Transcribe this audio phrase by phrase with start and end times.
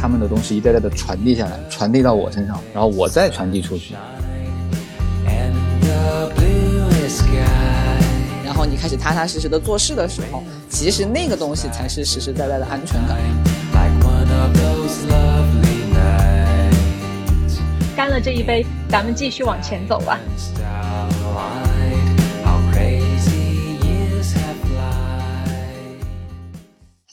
[0.00, 3.94] 他们的东西一代代的传递下来，传递到我身上，然后我再传递出去。
[5.26, 8.44] And the bluest sky.
[8.44, 13.18] 然后你开始踏踏实实的做事的时候，其实那个东西才是实实在在的安全感。
[17.96, 20.18] 干了这一杯，咱们继续往前走吧。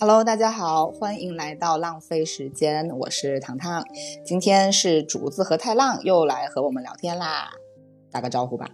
[0.08, 3.84] Hello，大家好，欢迎来到浪费时间，我是糖糖。
[4.24, 7.50] 今天是竹子和太浪又来和我们聊天啦，
[8.12, 8.70] 打个招呼吧。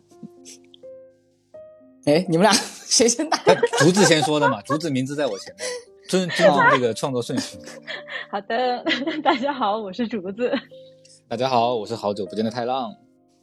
[2.03, 2.52] 哎，你们俩
[2.84, 3.38] 谁先打？
[3.80, 5.66] 竹子先说的嘛，竹子名字在我前面，
[6.09, 7.58] 尊尊重这个创作顺序。
[8.30, 8.84] 好的，
[9.23, 10.52] 大家好，我是竹子。
[11.30, 12.94] 大家好，我是好久不见的太浪。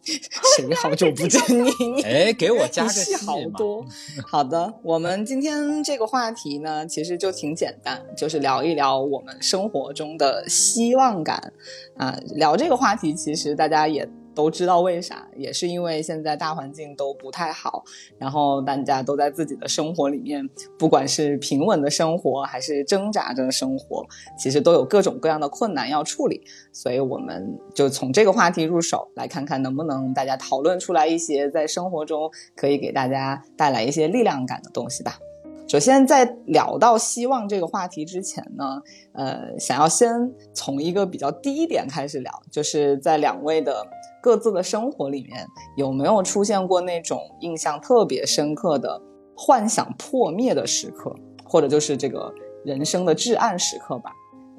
[0.56, 2.02] 谁好久不见你？
[2.02, 3.84] 哎，给我加个戏戏好多。
[4.26, 11.52] 好的，我们今天这个话题呢，其实就挺简单，就是聊一聊我们生活中的希望感
[11.96, 12.18] 啊。
[12.34, 14.08] 聊这个话题，其实大家也
[14.38, 17.82] 都知道为啥，也是因为现在大环境都不太好，
[18.18, 24.06] 然后大家都在自己的生活里面，不管是平稳的生活还是挣扎着生活，
[24.38, 26.40] 其实都有各种各样的困难要处理。
[26.72, 35.18] 所以我们就从这个话题入手，来看看能不能大家讨论出来一些在生活中可以给大家带来一些力量感的东西吧。
[35.66, 38.80] 首先，在聊到希望这个话题之前呢，
[39.12, 43.86] 呃，想要先从一个比较低一点开始聊，就是在两位的
[44.22, 49.00] 各自的生活里面，有没有出现过那种印象特别深刻的
[49.36, 52.32] 幻想破灭的时刻，或者就是这个
[52.64, 54.10] 人生的至暗时刻吧？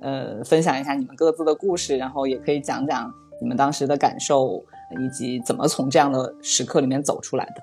[0.02, 4.64] 呃，分享一下你们各自的故事，然后也可以讲讲你们当时的感受，
[4.98, 7.62] 以及怎么从这样的时刻里面走出来的。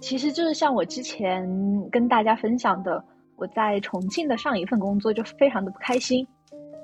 [0.00, 1.48] 其实就是像我之前
[1.90, 3.02] 跟大家分享的，
[3.36, 6.26] 我在重庆的上一份工作就非常的不开心，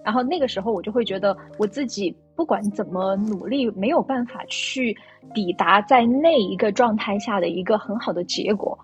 [0.04, 4.96] 然后那个时候我就会觉得我自己不管怎么努力，没有办法去
[5.34, 8.78] 抵达在那一个状态下的一个很好的结果，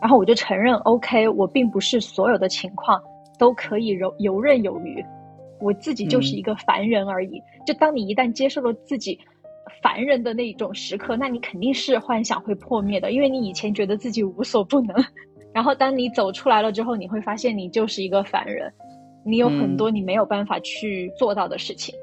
[0.00, 2.98] 然后我就承认，OK，我并不是所有的情况
[3.38, 5.04] 都可以游游刃有余，
[5.60, 7.42] 我自己就是一个凡人而已。
[7.66, 9.18] 就当你一旦接受了自己。
[9.82, 14.96] 凡人的那种时刻，那你肯定是幻想会破灭的，因为你以前觉得自己无所不能，
[15.52, 18.72] 然后当你走出来了之后，你会发现你就是一个凡人，
[19.26, 21.94] 你有很多你没有办法去做到的事情。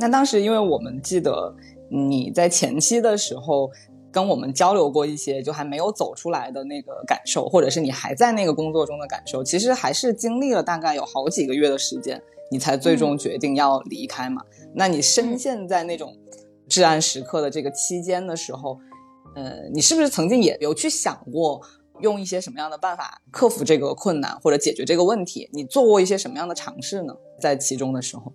[0.00, 1.54] 那当时，因为我们记得
[1.90, 3.70] 你在前期的时候
[4.10, 14.42] 跟我们交流过一些，就还没有走出来的那个感受，或者是你还在那个工作中的感受，其实还是经历了大概有好几个月的时间，你才最终决定要离开嘛。
[14.74, 16.16] 那你深陷在那种
[16.66, 18.78] 至暗时刻的这个期间的时候，
[19.34, 21.60] 呃，你是不是曾经也有去想过
[22.00, 25.50] 用一些什么样的办法克服这个困难或者解决这个问题？
[25.52, 27.14] 你做过一些什么样的尝试呢？
[27.38, 28.32] 在其中的时候，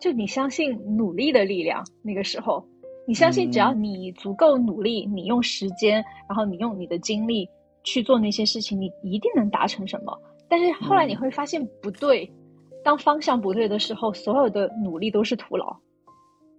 [0.00, 2.64] 就你相信努力的力量，那个时候，
[3.06, 7.48] 你相信只要你足够努力，你用时间，然后你用你的精力
[7.82, 10.16] 去做那些事情，你一定能达成什么。
[10.48, 12.30] 但是后来你会发现不对，
[12.84, 15.76] 当方向不对的时候，所有的努力都是徒劳。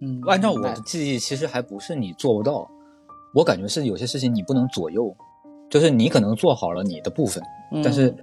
[0.00, 2.68] 嗯，按照我的记忆，其实还不是你做不到，
[3.34, 5.14] 我感觉是有些事情你不能左右，
[5.70, 8.14] 就是你可能做好了你的部分，嗯但是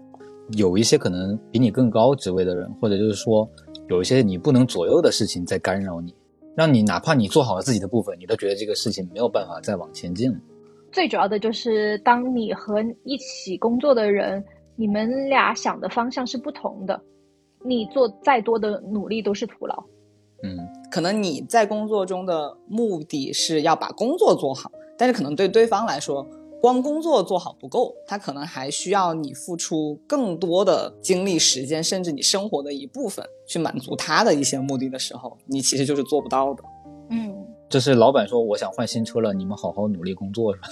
[0.58, 3.50] 有一些可能比你更高职位的人，或者就是说
[3.88, 6.14] 有一些你不能左右的事情在干扰你，
[6.56, 10.38] 让你哪怕你做好了自己的部分，你都觉得这个事情没有办法再往前进了。
[10.92, 14.44] 最主要的就是，当你和一起工作的人，
[14.76, 17.00] 你们俩想的方向是不同的，
[17.64, 19.84] 你做再多的努力都是徒劳。
[20.44, 20.58] 嗯，
[20.90, 26.26] 可能你在工作中的目的是要把工作做好，但是可能对对方来说，
[26.66, 36.64] 光工作做好不够，他可能还需要你付出更多的精力、时间，甚至你生活的一部分，去满足他的一些目的的时候，你其实就是做不到的。
[37.12, 37.36] 嗯，
[37.70, 40.68] 就是老板说我想换新车了，你们好好努力工作是吧？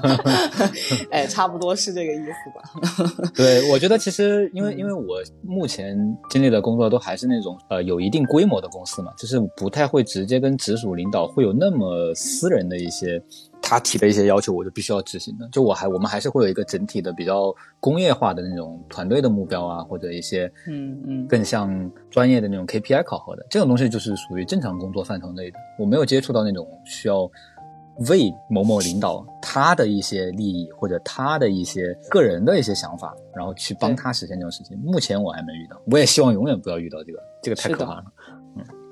[1.12, 3.28] 哎，差不多是这个意思吧。
[3.36, 5.98] 对，我觉得其实因为因为我目前
[6.30, 13.22] 经历的工作都还是那种呃有一定规模的公司嘛，就是不太会直接跟直属领导会有那么私人的一些
[13.62, 15.48] 他提的一些要求，我就必须要执行的。
[15.52, 25.58] 就我还我们还是会有一个整体的比较工业化的那种团队的目标啊，或者一些嗯嗯更像专业的那种 KPI 考核的这种东西，就是属于正常工作范畴内的。
[25.78, 27.30] 我没有接触到那种需要
[28.08, 34.76] 为某某领导他的一些利益或者他的一些个人的一些想法，然后去帮他实现这种事情。
[34.78, 38.04] 目前我还没遇到，我也希望永远不要遇到这个，这个太可怕了。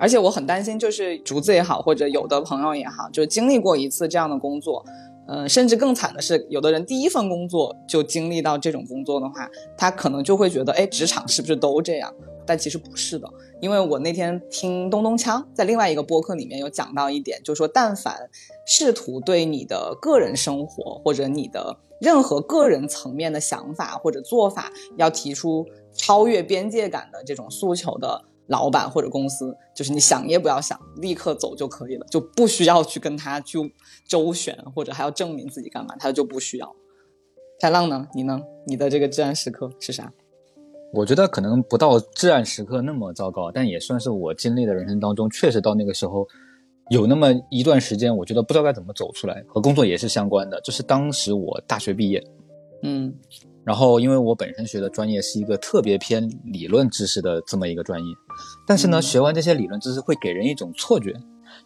[0.01, 4.83] 而且我很担心，就是竹子也好，或者有的朋友也好，就经历过一次这样的工作，
[5.29, 12.13] 呃，甚至更惨的是，有的人第一份工作就经历到这种工作的话，他可能就会觉得，哎，职场是不是都这样？
[12.47, 13.31] 但其实不是的，
[13.61, 18.29] 因为我那天听东东锵在另外一个播客里面有讲到一点，就是说，但凡
[18.67, 33.59] 试图对你的个人生活或者你的任何个人层面的想法或者做法要提出超越边界感的这种诉求的老板或者公司，就是你想也不要想，立刻走就可以了，就不需要去跟他去
[34.07, 36.75] 周旋或者还要证明自己干嘛，他就不需要。
[37.61, 38.09] 太浪呢？
[38.13, 38.41] 你呢？
[38.67, 40.13] 你的这个至暗时刻是啥？
[40.93, 46.27] 我觉得可能不到至暗时刻那么糟糕，但也算是我经历的人生当中，确实到那个时候，
[46.91, 49.45] 有那么一段时间，我觉得不知道该怎么走出来。
[49.47, 52.21] 和工作也是相关的，就是当时我大学毕业，
[52.83, 53.15] 嗯
[53.65, 58.15] 然后因为我本身学的专业是一个特别偏理论知识的这么一个专业，
[58.67, 61.15] 但是呢，嗯学完这些理论知识会给人一种错觉，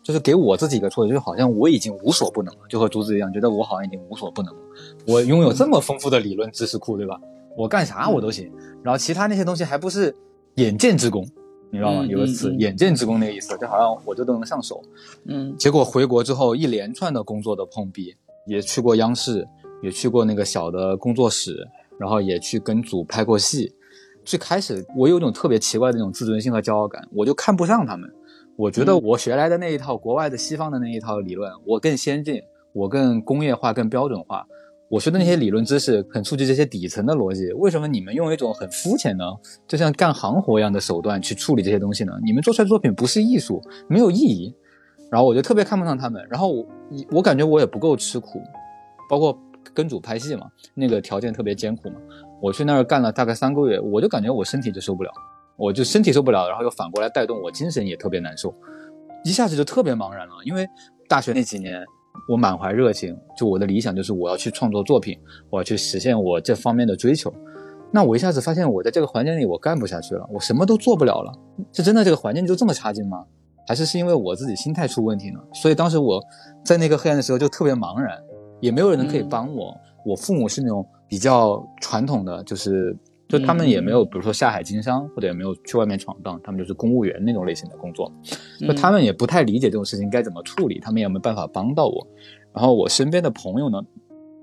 [0.03, 4.61] 就是给我自己一个错觉，就好像我已经无所不能了，就和竹子一样，觉得我好像已经无所不能了，
[5.07, 7.19] 我拥有这么丰富的理论知识库，对吧？
[7.57, 8.51] 我干啥我都行，
[8.83, 10.15] 然后其他那些东西还不是
[10.57, 11.25] 眼见之功，
[11.71, 12.01] 你知道吗？
[12.03, 14.83] 嗯有个词“嗯嗯眼见之功”那个意思，就好像我就都能上手。
[15.27, 18.17] 嗯结果回国之后，一连串的工作的碰壁，
[18.49, 19.47] 也去过央视，
[19.83, 21.65] 也去过那个小的工作室，
[21.99, 23.75] 然后也去跟组拍过戏。
[24.25, 28.11] 最开始我有种特别奇怪的那种自尊心和骄傲感，我就看不上他们。
[28.57, 32.41] 我觉得嗯我学来的那一套国外的西方的那一套理论，我更先进，
[32.73, 34.47] 我更工业化、更标准化。
[34.89, 39.25] 我学的那些理论知识很触及这些底层的逻辑，为什么你们用一种很肤浅的，
[39.67, 42.13] 就像干行活一样的手段去处理这些东西呢？
[42.23, 44.55] 你们做出来的作品不是艺术，没有意义。
[45.11, 46.67] 然后我就特别看不上他们，然后我
[47.11, 48.41] 我感觉我也不够吃苦，
[49.09, 49.37] 包括
[49.75, 51.97] 跟组拍戏嘛，那个条件特别艰苦嘛。
[52.41, 55.11] 我去那儿干了大概三个月，我就感觉我身体就受不了，
[55.57, 58.55] 我就身体受不了，然后又反过来带动我精神也特别难受，
[59.25, 60.35] 一下子就特别茫然了。
[60.45, 60.67] 因为
[61.09, 61.85] 大学那几年
[62.29, 65.19] 我满怀热情，就我的理想就是我要去创作作品，
[65.51, 67.33] 我要去实现我这方面的追求。
[67.91, 71.33] 那我一下子发现我在这个环境里我干不下去了，我什么都做不了了。
[71.73, 73.25] 是真的这个环境就这么差劲吗？
[73.67, 75.39] 还是是因为我自己心态出问题呢？
[75.55, 76.21] 所以当时我
[76.65, 78.21] 在那个黑暗的时候就特别茫然，
[78.65, 79.79] 也没有人可以帮我。
[80.07, 82.97] 我父母是那种比较传统的，就是
[83.29, 88.11] 就他们也没有，比如说下海经商，或者也没有去外面闯荡，他们就是公务员那种类型的工作，
[88.61, 92.07] 就他们也不太理解这种事情该怎么处理，他们也没办法帮到我。
[92.55, 93.83] 然后我身边的朋友呢，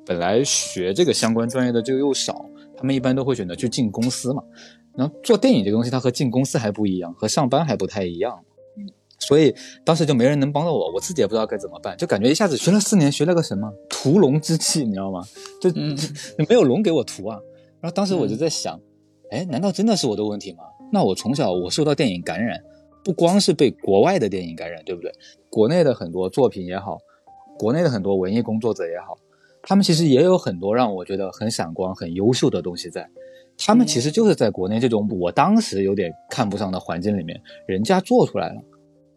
[0.05, 2.45] 本来学这个相关专业的就又少，
[2.77, 4.43] 他们一般都会选择去进公司嘛。
[4.95, 8.37] 然后做电影这个东西，它和进公司还不一样，和上班还不太一样。
[9.21, 15.21] 所以当时就没人能帮到我，我自己也不知道该怎么办，就感觉一下子学了四年，学了个什么屠龙之气，你知道吗？
[15.61, 15.95] 就、 嗯
[16.37, 17.39] 没有龙给我屠啊。
[17.79, 18.79] 然后当时我就在想，
[19.29, 20.63] 哎、难道真的是我的问题吗？
[20.91, 22.59] 那我从小我受到电影感染，
[23.03, 25.11] 不光是被国外的电影感染，对不对？
[25.49, 26.97] 国内的很多作品也好，
[27.57, 29.17] 国内的很多文艺工作者也好，
[29.61, 33.07] 他们其实也有很多让我觉得很闪光、很优秀的东西在。
[33.57, 38.61] 他们其实就是在国内这种我当时有点看不上的环境里面，人家做出来了。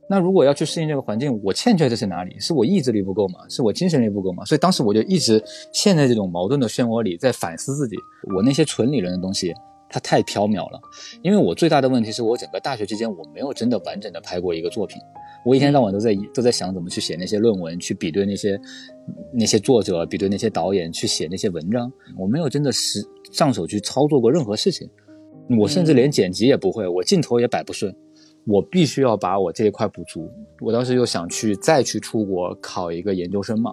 [0.09, 2.39] 那如果要去适应这个环境，我欠缺的是哪里？
[2.39, 3.41] 是我意志力不够吗？
[3.49, 4.45] 是我精神力不够吗？
[4.45, 5.43] 所以当时我就一直
[5.73, 7.97] 陷在这种矛盾的漩涡里，在反思自己。
[8.37, 9.55] 我那些纯理论的东西，
[9.89, 10.79] 它太缥缈了。
[11.23, 15.01] 因为我最大的问题是我整个大学期间我没有真的完整的拍过一个作品，
[15.45, 18.61] 我一天到晚都在都在想怎么去写那些论文，去比对那些
[19.33, 21.91] 那些作者，比对那些导演，去写那些文章。
[22.19, 23.01] 我没有真的实
[23.33, 24.87] 上手去操作过任何事情，
[25.59, 27.95] 我甚至连剪辑也不会，我镜头也摆不顺。
[28.47, 30.31] 我必须要把我这一块补足。
[30.61, 33.73] 我当时又想去再去出国考一个研究生嘛，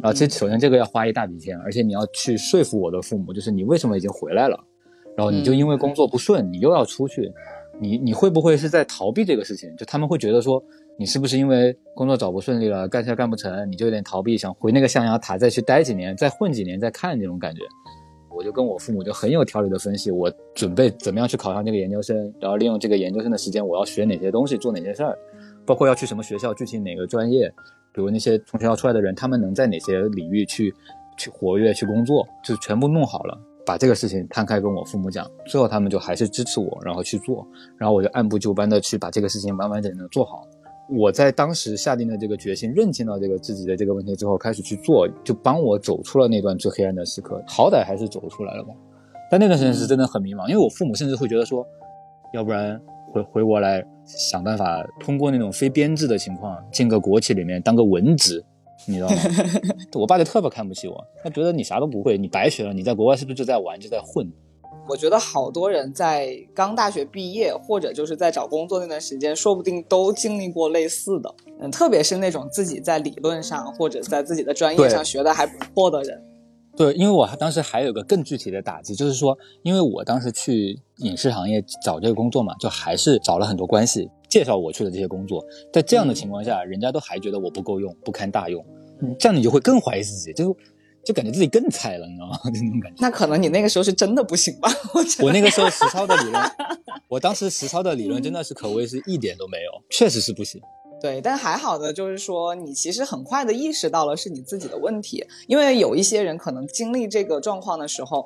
[0.00, 4.58] 然后这首先这个要花一大笔钱，而且你要去说服我的父母，就是你为什么已经回来了，
[5.16, 7.32] 然后你就因为工作不顺，你又要出去，
[7.80, 9.74] 你你会不会是在逃避这个事情？
[9.76, 10.62] 就他们会觉得说
[10.96, 17.62] 你是不是因为工作找不顺利了，干事干不成，你就有点逃避，想回那个象牙塔再去待几年，再混几年再看这种感觉。
[18.34, 25.16] 我就跟我父母就很有条理的分析，我准备怎么样去考上这个研究生，然后利用这个研究生的时间，我要学哪些东西，做哪些事儿，
[25.64, 27.48] 包括要去什么学校，具体哪个专业，
[27.92, 30.74] 比如那些从学校出来的人，他们能在哪些领域去
[31.16, 37.46] 去活跃、去工作，就全部弄好了，把这个事情摊开跟我父母讲，最后他们就还是支持我，然后去做，
[37.78, 40.46] 然后我就按部就班的去把这个事情完完整整的做好。
[40.88, 48.72] 我在当时下定了这个决心，认清到这个自己的这个问题之后，开始去做，就帮我走出了那段最黑暗的时刻，好歹还是走出来了吧。
[49.30, 51.66] 但那段时间是真的很迷茫，因为我父母甚至会觉得说，
[52.34, 52.78] 要不然
[53.12, 58.44] 回回国来想办法通过那种非编制的情况进个国企里面当个文职，
[58.86, 59.16] 你知道吗？
[59.98, 64.30] 我爸就特别看不起我，他觉得你啥都不会，你白学了，你在国外是不是就在玩就在混？
[64.88, 71.34] 我觉得好多人在刚大学毕业或者就是在找工作那段时间，说不定都经历过类似的。
[71.60, 76.22] 嗯，特别是那种自己在理论上或者在自己的专业上学的还不错的人。
[76.76, 85.40] 对，因为我当时还有个更具体的打击，就是说，因为我当时去影视行业找这个工作嘛，就还是找了很多关系介绍我去的这些工作，
[85.72, 88.64] 在这样的情况下，人家都还觉得我不够用，不堪大用，
[89.00, 90.54] 嗯这样你就会更怀疑自己，就
[91.04, 92.38] 就感觉自己更菜了，你知道吗？
[92.50, 92.96] 就那种感觉。
[93.00, 94.70] 那可能你那个时候是真的不行吧？
[94.94, 96.50] 我我那个时候实操的理论，
[97.08, 100.60] 我当时实操的理论真的是可谓是一点都没有，确实是不行。
[101.00, 108.24] 对，但还好的就是说，你其实很快的意识到了是你自己的问题，因为有一些人可能经历这个状况的时候，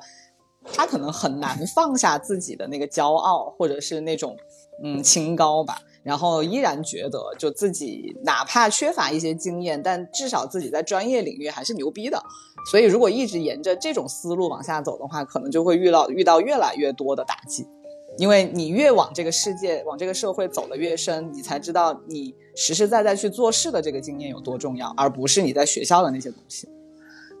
[0.71, 4.37] 他可能很难放下自己的那个骄傲，或者是那种
[4.81, 12.21] 嗯清高吧，然后依然觉得就自己哪怕缺乏一些经验，但至少自己在专业领域还是牛逼的。
[12.71, 17.67] 所以如果一直沿着这种思路往下走的话，可能就会遇到遇到越来越多的打击。
[18.17, 26.67] 因为你越往这个世界、往这个社会走的越深，你才知道你实实在在去做事的这个经验有多重要，而不是你在学校的那些东西。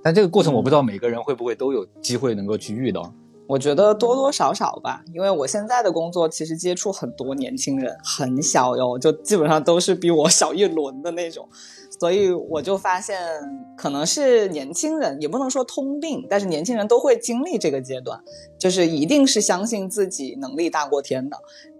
[0.01, 3.13] 但这个过程我不知道每个人会不会都有机会能够去遇到。
[3.49, 11.49] 我觉得多多少少吧，因为我现在的工作其实接触很多年轻人，很小哟，就基本上都是比我小一轮的那种，
[11.99, 13.17] 所以我就发现，
[13.75, 18.21] 可能是年轻人，也不能说通病，但是年轻人都会经历这个阶段，
[18.59, 21.35] 就是一定是相信自己能力大过天的。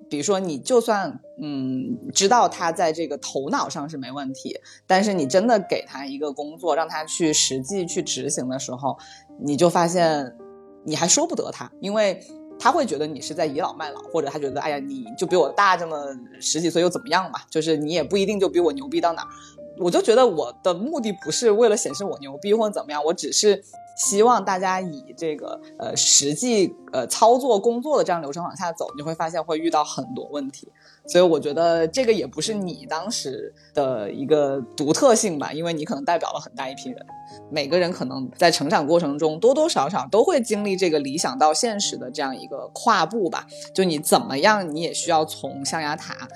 [0.09, 8.97] 比如说，你就算嗯知道他在这个头脑上是没问题，但是你真的给他一个工作，让他去实际去执行的时候，
[9.39, 10.35] 你就发现
[10.83, 12.21] 你还说不得他，因为
[12.59, 16.05] 他会觉得你是在倚老卖老，或者他觉得哎呀你就比我大这么
[16.39, 19.27] 十几岁又怎么样嘛，就是你也不一定就比我牛逼到哪儿。
[19.77, 23.63] 我就觉得我的目的不是为了显示我牛逼或者怎么样，我只是
[23.95, 30.69] 希望大家以这个呃实际呃操作工作的这样流程往下走，你会发现会遇到很多问题。
[31.11, 37.05] 所以我觉得这个也不是你当时的一个独特性吧，因为你可能代表了很大一批人。
[37.51, 43.47] 每个人可能在成长过程中多多少少都会经历这个理想到现实的这样一个跨步吧。
[43.73, 46.27] 就你怎么样，你也需要从象牙塔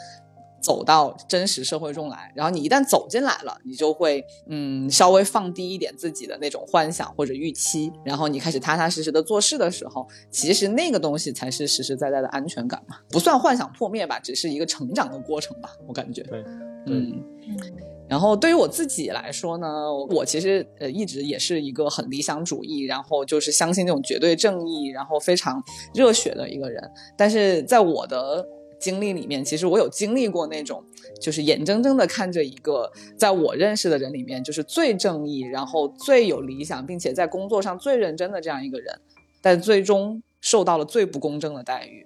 [0.63, 2.32] 走到真实社会中来。
[2.34, 16.24] 然后你一旦走进来了，你就会嗯稍微放低一点自己的那种幻想或者预期，然后你开始踏踏实实的做事的时候，其实那个东西才是实实在在的安全感嘛，不算幻想破灭吧，只是一个成长的过程吧，我感觉。
[16.24, 16.43] 对，
[16.88, 17.22] 嗯。
[18.10, 19.67] 然后对于我自己来说呢，
[20.12, 25.63] 我其实呃一直也是一个很理想主义，然后就是相信那种绝对正义，然后非常
[25.96, 26.84] 热血的一个人。
[27.17, 28.46] 但是在我的
[28.84, 30.84] 经历里面，其实我有经历过那种，
[31.22, 39.00] 就是眼睁睁的看着一个在我认识的人里面，就是最正义，然后最有理想，并且在工作上最认真的这样一个人，
[39.42, 42.06] 但最终受到了最不公正的待遇。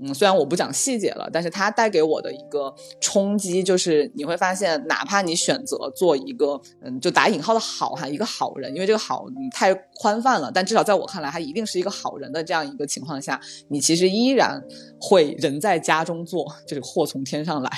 [0.00, 14.62] 嗯，虽然我不讲细节了，但是它带给我的一个冲击就是，你会发现，哪怕你选择做一个，嗯，就打引号的好哈，一个好人，因为这个好嗯太宽泛了，但至少在我看来，他一定是一个好人的这样一个情况下，你其实依然
[15.00, 17.70] 会人在家中坐，就是祸从天上来。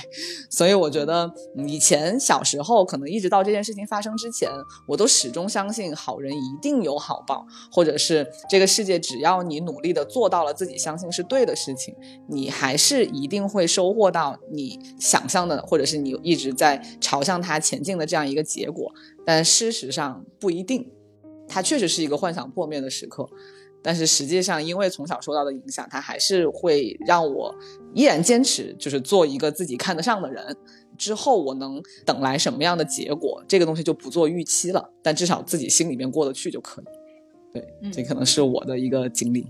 [0.51, 1.33] 所以我觉得，
[1.67, 4.51] 以前小时候可能一直到这件事情发生之前，
[4.87, 11.95] 我都始终相信好人一定有好报，或者是这个世界只要你努力的做到了自己相信是对的事情，
[12.29, 18.93] 你还是一定会收获到你想象的，或者是你一直在朝向它前进的这样一个结果。
[19.25, 20.91] 但事实上不一定，
[21.49, 23.27] 它确实是一个幻想破灭的时刻。
[23.83, 27.55] 但是实际上，因为从小受到的影响，它还是会让我
[27.93, 30.57] 依然坚持，就是做一个自己看得上的人。
[30.97, 34.91] 之后我能等来什么样的结果，这个东西就不做预期了。
[35.03, 36.85] 但至少自己心里面过得去就可以。
[37.53, 39.47] 对，这可能是我的一个经历。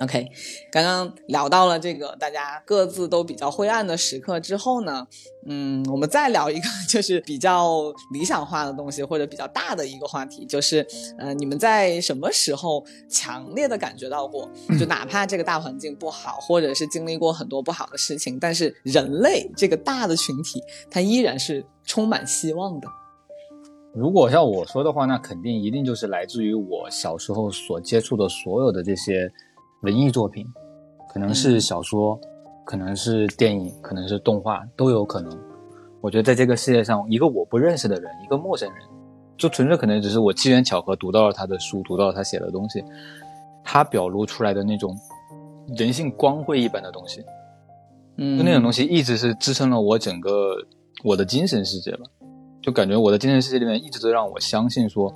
[0.00, 0.26] OK，
[0.72, 5.06] 刚刚聊到了这个大家各自都比较灰暗的时刻之后呢，
[5.46, 10.84] 嗯，我们再聊一个 就是比较理想化的东西，或者比较大的一个话题，就是
[11.18, 22.88] 呃，你们在什么时候强烈的感觉到过，就哪怕这个大环境不好，或者是经历过很多不好的事情，但是人类这个大的群体，它依然是充满希望的。
[23.94, 29.30] 如果像我说的话，那肯定一定就是来自于我小时候所接触的所有的这些
[29.82, 30.46] 文艺作品，
[31.12, 32.18] 可能是小说，
[32.64, 35.36] 可能是电影，可能是动画，都有可能。
[36.00, 38.78] 我觉得在这个世界上，一个我不认识的人，一个陌生人，
[39.36, 42.84] 就纯粹可能只是我机缘巧合读到了他的书，读到了他写的东西，
[43.64, 44.96] 他表露出来的那种
[45.76, 47.24] 人性光辉一般的东西，
[48.18, 50.54] 嗯就那种东西一直是支撑了我整个
[51.02, 52.04] 我的精神世界吧。
[52.60, 55.12] 就感觉我的精神世界里面一直都让我相信说，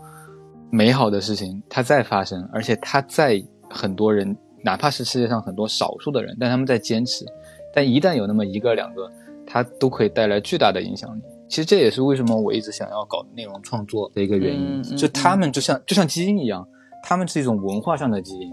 [0.70, 7.24] 美好的事情它在发生，而且它在很多人哪怕是世界上很多少数的人，但他们在坚持，
[7.72, 9.08] 但一旦有那么一个两个，
[9.46, 11.22] 他都可以带来巨大的影响力。
[11.48, 14.80] 其实这也是为什么我一直想要搞内容创作的一个原因。
[14.80, 16.66] 嗯嗯就他们就像就像基因一样，
[17.04, 18.52] 他们是一种文化上的基因，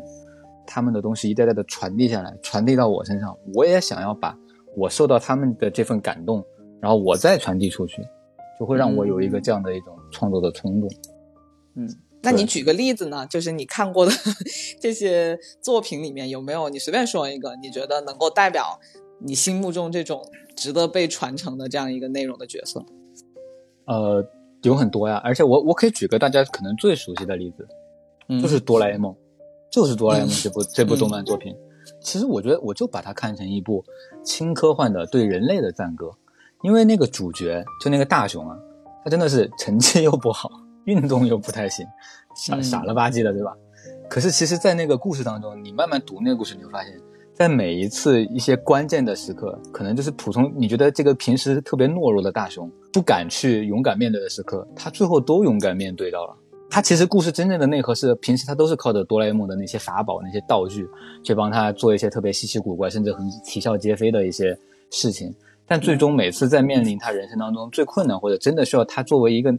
[0.68, 4.38] 他们的东西一代代的传递下来，传递到我身上，我也想要把
[4.78, 6.46] 我受到他们的这份感动，
[6.80, 8.04] 然后我再传递出去，
[8.60, 10.88] 就会让我有一个这样的一种创作的冲动。
[12.24, 13.28] 那你举个例子呢？
[13.28, 14.12] 就是你看过的
[14.80, 18.80] 这些作品里面，有没有你随便说一个，你觉得能够代表
[19.20, 20.24] 你心目中这种
[20.56, 22.84] 值得被传承的这样一个内容的角色？
[23.86, 24.26] 呃，
[24.62, 27.68] 有很多呀，而且我我可以举个大家可能最熟悉的例子，
[28.30, 29.14] 嗯就是哆啦 A 梦，
[29.70, 31.54] 就是哆啦 A 梦嗯这部、这部动漫作品。
[32.00, 33.84] 其实我觉得我就把它看成一部
[34.24, 36.12] 轻科幻的对人类的赞歌，
[36.62, 38.58] 因为那个主角就那个大雄啊，
[39.04, 40.50] 他真的是成绩又不好，
[40.86, 41.86] 运动又不太行，
[42.36, 43.56] 傻嗯傻了吧唧的，对吧？
[44.10, 46.94] 可是其实，在那个故事当中，你慢慢读那个故事，你会发现，
[47.34, 56.36] 在每一次一些关键的时刻，可能就是普通你觉得这个平时特别懦弱的大雄不敢去勇敢面对的时刻，他最后都勇敢面对到了。
[56.70, 60.88] 他其实故事真正的内核是，平时他都是靠着哆啦 A 梦的那些法宝、那些道具，
[61.24, 64.58] 去帮他做一些特别稀奇古怪，甚至很啼笑皆非的一些
[64.90, 65.34] 事情。
[65.68, 69.56] 但最终每次在面临他人生当中最困难，或者真的需要他作为一个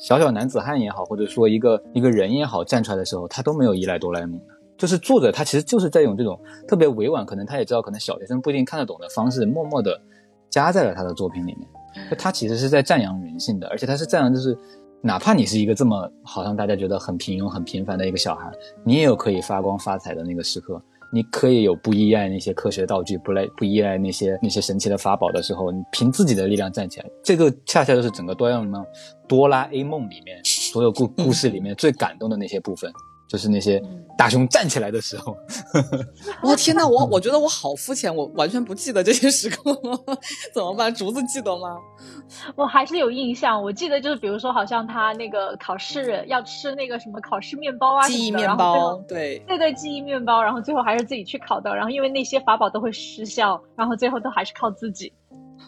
[0.00, 4.46] 小小男子汉也好，或者说一个一个人也好站出来的时候，他都没有依赖哆啦 A 梦的。
[4.78, 10.00] 就是作者他其实就是在用这种特别委婉，可能他也知道，可能小学生不一定看得懂的方式，默默的
[10.48, 11.68] 加在了他的作品里面。
[12.10, 14.56] 就他其实是在赞扬人性的，而且他是赞扬就是，
[15.02, 18.50] 哪怕你是一个这么好像大家觉得很平庸、很平凡的一个小孩，
[18.82, 20.82] 你也有可以发光发财的那个时刻。
[21.12, 27.06] 你可以有不依赖那些科学道具，不赖不依赖那些那些神奇的法宝的时候，你凭自己的力量站起来。
[27.22, 28.86] 这个恰恰就是整个哆啦 A 梦
[29.28, 32.92] 哆啦 A 梦里面所有故故事里面最感动的那些部分，
[33.30, 33.80] 就是那些
[34.18, 35.36] 大熊站起来的时候。
[36.42, 40.18] 我天呐，我我觉得我好肤浅，我完全不记得这些时刻了，
[40.52, 40.92] 怎么办？
[40.92, 41.78] 竹子记得吗？
[42.56, 55.12] 我还是有印象，我记得就是比如说，好像他那个考试要吃那个什么考试面包啊记忆面包，对，对对，记忆面包，然后最后还是自己去考的，然后因为那些法宝都会失效，然后最后都还是靠自己。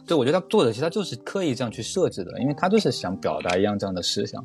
[0.04, 4.44] 对，我觉得他作者其实他就是刻意这样去设置的，因为他就是想表达一样这样的思想。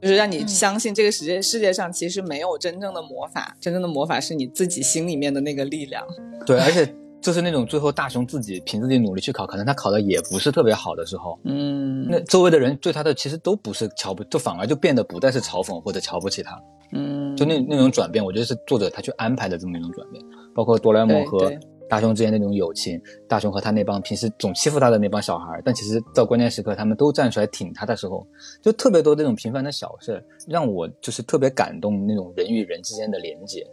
[0.00, 0.48] 就是让你嗯。
[0.48, 6.04] 相信这个世界世界上其实没有真正的魔法，真正的魔法是你自己心里面的那个力量。
[6.46, 12.06] 对，而且就是那种最后大雄自己凭自己努力去考，可能他考的也不是特别好的时候，嗯。
[12.08, 16.58] 那周围的人对他的其实都不是瞧不，就反而就变得不再是嘲讽或者瞧不起他，
[16.92, 21.52] 嗯，就那那种转变，我觉得是作者他去安排的这么一种转变，包括哆啦 A 梦和
[21.90, 22.98] 大雄之间那种友情，
[23.28, 28.24] 大雄和他那帮平时总欺负他的那帮小孩，但其实到关键时刻他们都站出来挺他的时候，
[28.62, 33.66] 就特别多这种平凡的小事，让我就是特别感动那种人与人之间的连接。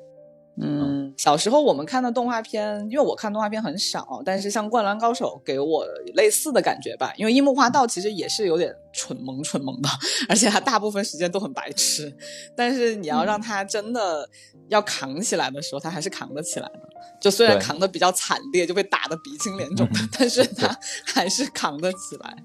[0.60, 7.14] 嗯，小时候我们看的动画片，因为我看动画片很少，但是像《灌篮高手》给我类似的感觉吧。
[7.16, 9.90] 因为樱木花道其实也是有点蠢萌蠢萌的，
[10.28, 12.12] 而且他大部分时间都很白痴。
[12.56, 14.28] 但是你要让他真的
[14.70, 16.80] 要扛起来的时候，他还是扛得起来的。
[17.22, 22.36] 就虽然扛得比较惨烈，就被打得鼻青脸肿的，但是他还是扛得起来。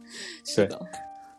[0.44, 0.78] 是的，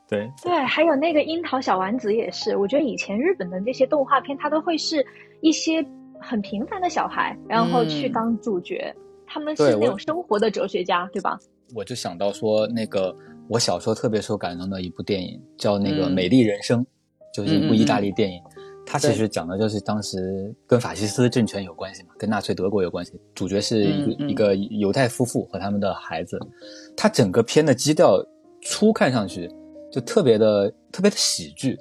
[0.10, 5.06] 对，对，还有那个樱桃小丸子也是，我觉得以前日本的那些动画片，它都会是
[5.42, 5.84] 一些
[6.24, 8.94] 很平凡的小孩，然后去嗯当主角，
[9.28, 11.38] 他们是那种生活的哲学家，对吧？
[11.76, 13.16] 我就想到说，那个
[13.48, 16.82] 我小时候特别受感动的一部电影叫那个《嗯美丽人生》，
[17.34, 18.42] 就是一部意大利电影。
[18.86, 23.14] 它其实讲的就是当时跟法西斯政权有关系嘛，跟纳粹德国有关系。
[23.34, 26.38] 主角是一个、嗯嗯一个犹太夫妇和他们的孩子。
[26.96, 28.22] 它整个片的基调
[28.62, 29.50] 初看上去
[29.90, 31.80] 就特别的特别的喜剧，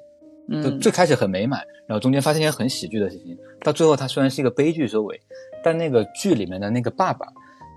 [0.49, 5.21] 就嗯，最开始很美满，然后中间发生一些很喜剧的事情，到最后它虽然是一个悲剧收尾，
[5.63, 7.27] 但那个剧里面的那个爸爸，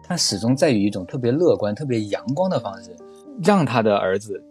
[0.03, 2.95] 他始终在以一种特别乐观、特别阳光的方式，
[3.43, 4.43] 让他的儿子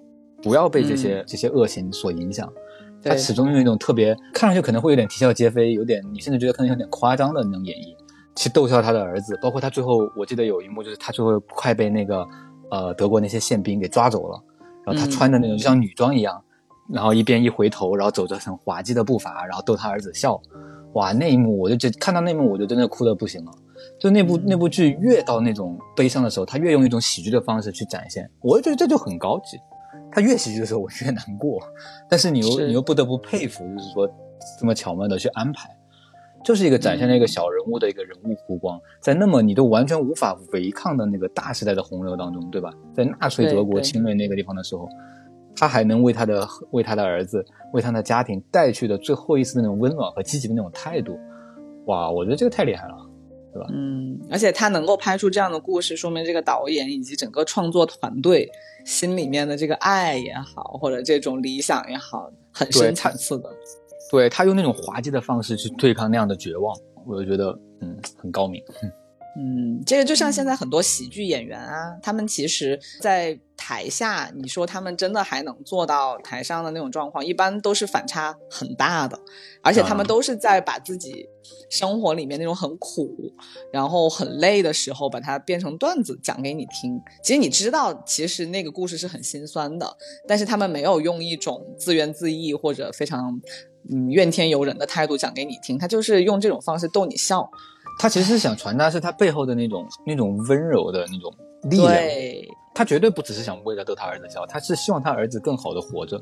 [0.42, 2.50] 不要被这些、这些恶行所影响。
[3.02, 7.94] 他始终用一种特别看上去可能会有点啼笑皆非，有点你甚至觉得可能有点夸张的那种演绎，
[8.34, 9.38] 去逗笑他的儿子。
[9.42, 12.26] 包括他最后，我记得有一幕就是他最后快被那个
[12.70, 14.42] 呃德国那些宪兵给抓走了，
[14.86, 16.42] 然后他嗯穿的那种就像女装一样，
[16.92, 20.40] 然后一边一回头，然后走着很滑稽的步伐，然后逗他儿子笑。
[20.92, 23.52] 哇，那一幕我就觉看到那一幕我就真的哭的不行了。
[23.98, 29.58] 就那部那部剧越到那种悲伤的时候，他越用一种喜剧的方式去展现，我就觉得这就很高级。
[30.10, 31.60] 他越喜剧的时候，我越难过，
[32.08, 34.08] 但是你又是你又不得不佩服，就是说
[34.60, 35.68] 这么巧妙的去安排，
[36.44, 42.72] 就是一个展现了一个小人物的一个人物弧光，在那么你都完全无法违抗的那个大时代的洪流当中，对吧？
[42.94, 44.88] 在纳粹德国侵略那个地方的时候，
[45.56, 51.18] 他还能为他的为他的儿子为他的家庭带去的最后一丝那种温暖和积极的那种态度，
[51.86, 52.94] 哇，我觉得这个太厉害了。
[53.52, 53.68] 对吧？
[53.70, 58.50] 嗯，而且他能够拍出这样的故事，说明这个导演以及整个创作团队
[58.84, 63.48] 心里面的这个爱也好，或者这种理想也好，很深层次的。
[64.10, 68.60] 对他用那种滑稽的方式去对抗那样的绝望，我就觉得嗯很高明。
[68.82, 68.90] 嗯，
[69.84, 79.18] 这个就像现在很多喜剧演员啊，他们其实，在台下，你说他们真的还能做到台上的那种状况，一般都是反差很大的，
[79.62, 81.28] 而且他们啊都是在把自己
[81.68, 83.16] 生活里面那种很苦，
[83.72, 87.00] 然后很累的时候，把它变成段子讲给你听。
[87.22, 89.96] 其实你知道，其实那个故事是很心酸的，
[90.28, 93.40] 但是他们没有用一种自怨自艾或者非常
[93.90, 97.50] 嗯怨天尤人的态度讲给你听，他就是用这种方式逗你笑。
[97.98, 101.32] 他其实是想传达是他背后的那种 那种温柔的那种
[101.70, 101.88] 力量。
[101.88, 106.20] 对，他绝对不只是想为了逗他儿子笑，他是希望他儿子更好的活着，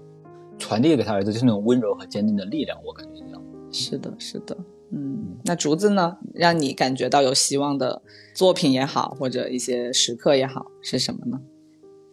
[0.59, 2.79] 传递给他儿子就是那种温柔和坚定的力量。
[2.85, 3.43] 我感觉是这样。
[3.73, 4.57] 是的，是的，
[4.91, 6.19] 嗯，那竹子呢？
[6.35, 8.03] 让你感觉到有希望的
[8.35, 11.41] 作品也好，或者一些时刻也好，是什么呢？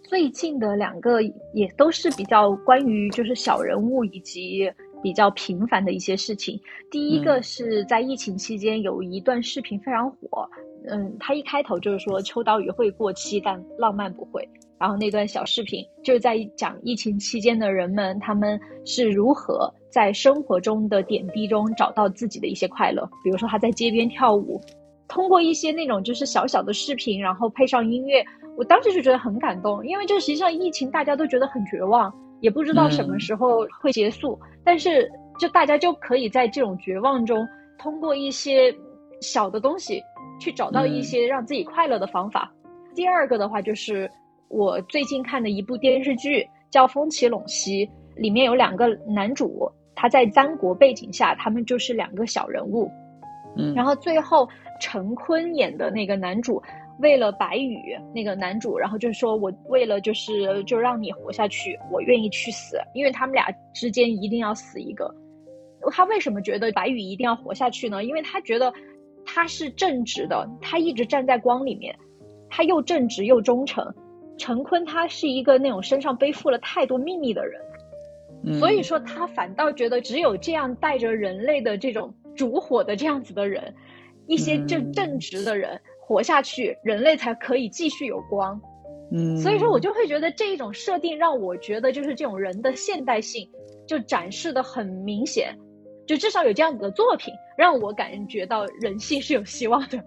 [0.03, 1.21] 最近的两个
[1.53, 6.59] 也都是比较关于就是小人物以及比较平凡的一些事情。
[6.91, 10.49] 第一个是在疫情期间有一段视频非常火，
[10.87, 14.47] 嗯，它一开头就是说秋刀鱼会过期，但浪漫不会。
[14.79, 24.61] 然后那段小视频就是在讲疫情期间的人们他们是如何在生活中的点滴中找到自己的一些快乐，比如说他在街边跳舞，
[25.09, 28.23] 通过一些那种就是小小的视频，然后配上音乐，
[28.55, 32.09] 我当时就觉得很感动，因为这实际上疫情大家都觉得很绝望，
[32.41, 37.47] 也不知道什么时候会结束，但是就大家就可以在这种绝望中，
[37.77, 38.73] 通过一些
[39.21, 40.01] 小的东西
[40.39, 42.51] 去找到一些让自己快乐的方法。
[42.95, 44.09] 第二个的话就是
[44.47, 52.89] 我最近看的一部电视剧叫《风起陇西》，里面有两个男主，他在三国背景下，他们就是两个小人物，
[53.55, 53.73] 嗯。
[53.73, 54.47] 然后最后
[54.81, 56.61] 陈坤演的那个男主，
[56.99, 65.13] 为了白宇那个男主，然后就是说我为了就是就让你活下去，我愿意去死，因为他们俩之间一定要死一个。
[65.91, 68.03] 他为什么觉得白宇一定要活下去呢？
[68.03, 68.71] 因为他觉得
[69.25, 71.95] 他是正直的，他一直站在光里面，
[72.49, 73.85] 他又正直又忠诚。
[74.37, 77.61] 陈坤他是一个那种身上背负了太多秘密的人，
[78.43, 83.73] 嗯所以说他反倒觉得只有这样带着人类的这种烛火的这样子的人，
[84.27, 85.79] 一些正嗯正直的人
[86.09, 88.59] 活下去，人类才可以继续有光。
[89.11, 93.47] 嗯，所以说我就会觉得这一种设定让我觉得就是这种人的现代性
[93.85, 95.55] 就展示的很明显，
[96.07, 100.03] 就至少有这样子的作品让我感觉到人性是有希望的。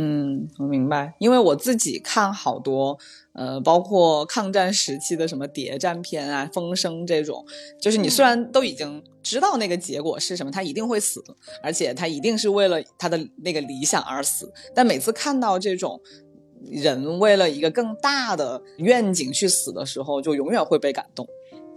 [0.00, 2.96] 嗯，我明白，因为我自己看好多，
[3.32, 7.44] 呃，包括抗战时期的什么谍战片啊、风声这种，
[7.80, 11.20] 就是你虽然都已经知道那个结果是什么，他一定会死，
[11.64, 16.00] 而且他一定是为了他的那个理想而死，但每次看到这种
[16.70, 21.26] 人为了一个更大的愿景去死的时候，就永远会被感动。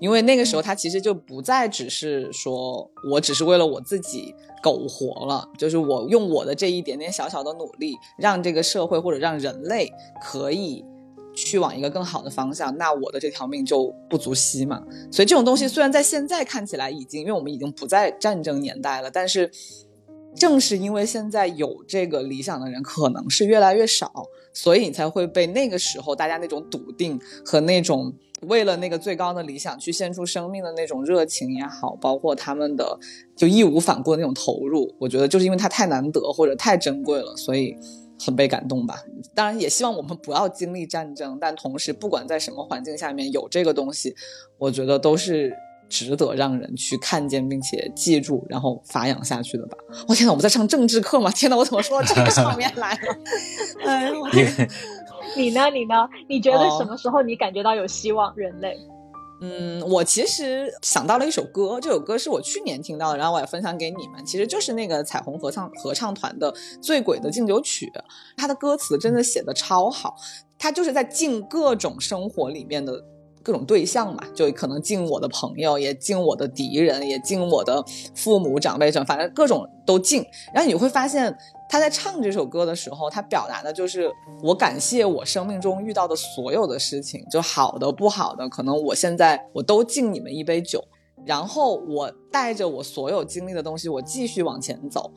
[0.01, 4.33] 因为那个时候他其实就不再只是说我只是为了我自己
[4.63, 10.83] 苟活了，就是我用我的这一点点小小的努力，让这个社会或者让人类可以
[11.35, 14.83] 去往一个更好的方向，那我的这条命就不足惜嘛。
[15.11, 19.51] 所以这种东西虽然在现在看起来已经，因为我们已经不在战争年代了，但是
[20.35, 24.11] 正是因为现在有这个理想的人可能是越来越少，
[24.51, 28.11] 所以你才会被那个时候大家那种笃定和那种。
[28.47, 32.97] 为了那个最高的理想去献出生命的那种热情也好，包括他们的
[33.35, 37.75] 就义无反顾的那种投入，我觉得就是因为它太难得或者太珍贵了，所以
[38.19, 38.95] 很被感动吧。
[39.35, 44.15] 当然，也希望我们不要经历战争，但同时不管在什么环境下面有这个东西，
[44.57, 45.53] 我觉得都是
[45.87, 49.77] 值得让人去看见并且记住，然后发扬下去的吧。
[50.07, 51.29] 我、天呐，我们在上政治课吗？
[51.29, 53.17] 天呐，我怎么说到这个上面来了？
[53.85, 54.69] 哎呦，因为
[55.37, 55.69] 你呢？
[55.69, 56.07] 你呢？
[56.27, 58.33] 你觉得哦什么时候你感觉到有希望？
[58.35, 58.77] 人类？
[59.43, 64.23] 嗯，我其实想到了一首歌，这首歌是我去年听到的，然后我也分享给你们。
[64.23, 67.87] 其实就是那个彩虹合唱合唱团的《醉鬼的敬酒曲》，
[68.37, 70.15] 它的歌词真的写的超好，
[70.59, 73.03] 它就是在敬各种生活里面的
[73.41, 80.23] 各种对象嘛，就可能敬我的朋友，也敬我的敌人，也敬我的父母长辈什么，反正各种都敬。
[80.53, 81.35] 然后你会发现。
[81.71, 84.11] 他在唱这首歌的时候，他表达的就是
[84.43, 90.83] 我感谢我生命中遇到的所有的事情，就好的不好的，可能我现在我都敬你们一杯酒，
[91.25, 95.09] 然后我带着我所有经历的东西，我继续往前走。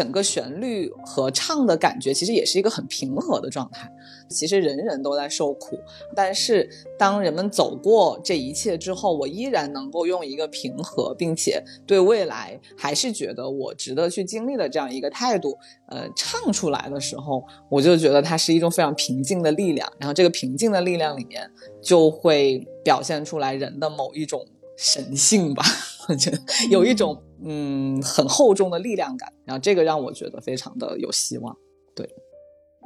[0.00, 3.86] 整个旋律和唱的感觉其实也是一个很平和的状态。
[4.30, 5.78] 其实人人都在受苦，
[6.16, 6.66] 但是
[6.98, 15.58] 当人们走过这一切之后，我依然能够用一个平和，并且对未来还是觉得我值得去经历的这样一个态度，
[15.88, 19.86] 呃，唱出来的时候，我就觉得它是一种非常平静的力量。
[19.98, 21.46] 然后这个平静的力量里面，
[21.82, 24.46] 就会表现出来人的某一种
[24.80, 25.62] 神性吧。
[26.08, 26.38] 我觉得
[26.70, 31.54] 有一种嗯很厚重的力量感，然后这个让我觉得非常的有希望。
[31.94, 32.08] 对，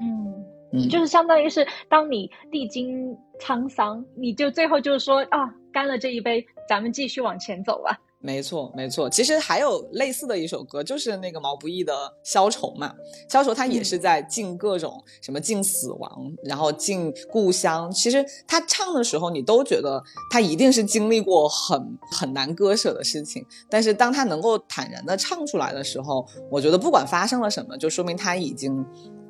[0.01, 7.99] 嗯，嗯，就是相当于是当你历经沧桑，你就最后就是说啊，干了这一杯，咱们继续往前走吧。
[8.25, 9.09] 没错，没错。
[9.11, 12.95] 其实还有类似的一首歌，就是那个毛不易的《消愁》嘛。
[13.29, 17.93] 消愁他也是在敬各种什么敬死亡，然后敬故乡。
[17.93, 23.45] 其实他唱的时候，你都觉得他一定是经历过很很难割舍的事情。
[23.69, 28.83] 但是当他能够坦然的唱出来的时候，我觉得不管发生了什么，就说明他已经。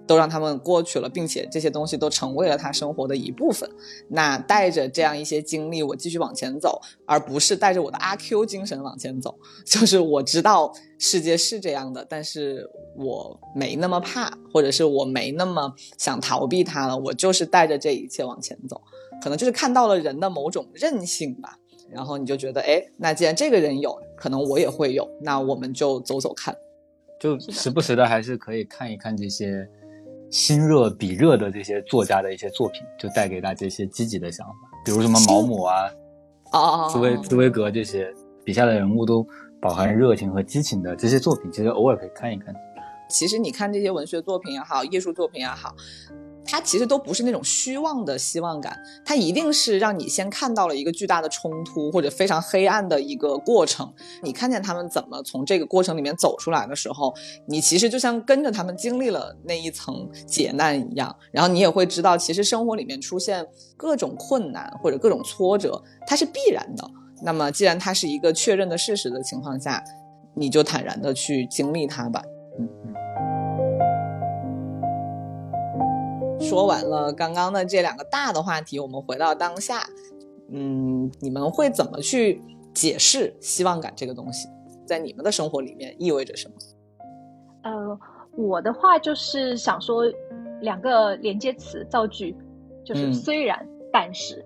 [0.06, 3.68] 都让他们过去了，并且这些东西都成为了他生活的一部分。
[4.08, 9.38] 那带着这样一些经历，我继续往前走，而不是带着我的阿 Q 精神往前走。
[9.64, 16.96] 就是我知道世界是这样的，但是我没那么怕，或者是我没那么想逃避它了。
[16.96, 18.80] 我就是带着这一切往前走，
[19.22, 21.58] 可能就是看到了人的某种韧性吧。
[21.90, 26.56] 然后你就觉得，哎，那既然这个人有，可能我也会有，那我们就走走看。
[27.20, 29.66] 就时不时的还是可以看一看这些。
[30.34, 35.88] 心热比热的这些作家的一些作品，就带给大家一些积极的想法，比如什么毛姆啊，
[36.50, 38.12] 哦，茨威茨威格这些
[38.44, 39.24] 笔下的人物都
[39.60, 42.52] 饱含热情和激情的这些作品，其实偶尔可以看一看。
[43.08, 45.72] 其实你看这些文学作品也好，艺术作品也好。
[46.46, 53.92] 它其实都不是那种虚妄的希望感，它一定是让你先看到了一个巨大的冲突或者非常黑暗的一个过程。
[54.22, 57.14] 你看见他们怎么从这个过程里面走出来的时候，
[57.46, 61.14] 你其实就像跟着他们经历了那一层劫难一样。
[61.32, 66.84] 然后你也会知道，其实生活里面出现各种困难或者各种挫折，它是必然的。
[67.22, 69.82] 那么既然它是一个确认的事实的情况下，
[70.34, 72.22] 你就坦然的去经历它吧。
[72.58, 73.23] 嗯嗯。
[76.40, 79.82] 说完了刚刚的这两个大的话题，我们回到当下，
[80.50, 82.42] 嗯，你们会怎么去
[82.74, 84.48] 解释希望感这个东西，
[84.86, 86.54] 在你们的生活里面意味着什么？
[87.62, 87.98] 呃，
[88.36, 90.04] 我的话就是想说
[90.60, 92.36] 两个连接词造句，
[92.84, 94.44] 就是虽然但是，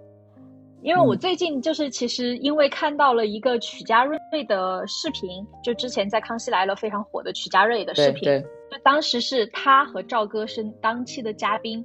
[0.82, 8.44] 因为我最近就是其实因为看到了一个曲家瑞的视频，就之前在《康熙来了》非常火的曲家瑞的视频。
[8.70, 11.84] 就当时是他和赵哥是当期的嘉宾，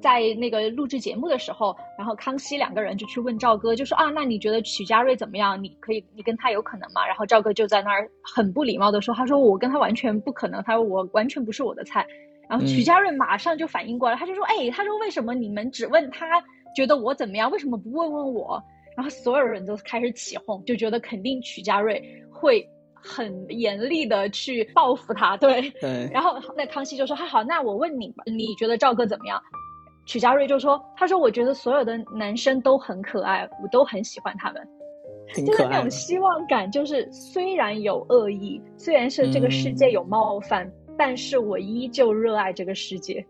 [0.00, 5.62] 在那个录制节目的时候，然后康熙两个人就去问赵哥，就说啊，那你觉得曲家瑞怎么样？
[5.62, 7.06] 你可以，你跟他有可能吗？
[7.06, 12.06] 然后赵哥就在那儿很不礼貌的说，他说我跟他完全不可能，他说我完全不是我的菜。
[12.48, 16.42] 然后曲家瑞马上就反应过来，他就说，哎，他说为什么你们只问他
[16.74, 18.62] 觉得我怎么样，为什么不问问我？
[18.96, 22.68] 然后所有人都开始起哄，就觉得肯定曲家瑞会。
[23.02, 26.08] 很严厉的去报复他，对对。
[26.12, 29.42] 然后那康熙就说：“还好，那我问你吧，你觉得赵哥怎么样？”
[30.06, 34.62] 曲家瑞就说：“他说我觉得所有的男生都很可爱，我都很喜欢他们。”
[35.46, 43.24] 就是那种希望感，就是虽然有恶意，虽然是这个世界有冒犯，但是我依旧热爱这个世界。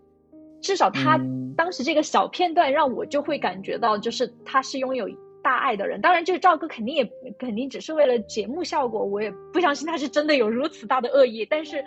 [0.60, 1.20] 至少他
[1.56, 5.08] 当时这个小片段让我就会感觉到，就是他是拥有。
[5.42, 7.04] 大爱的人，当然就是赵哥，肯定也
[7.38, 11.44] 肯定只是为了节目效果，我也不相信他是真的有如此大的恶意。
[11.44, 11.84] 但是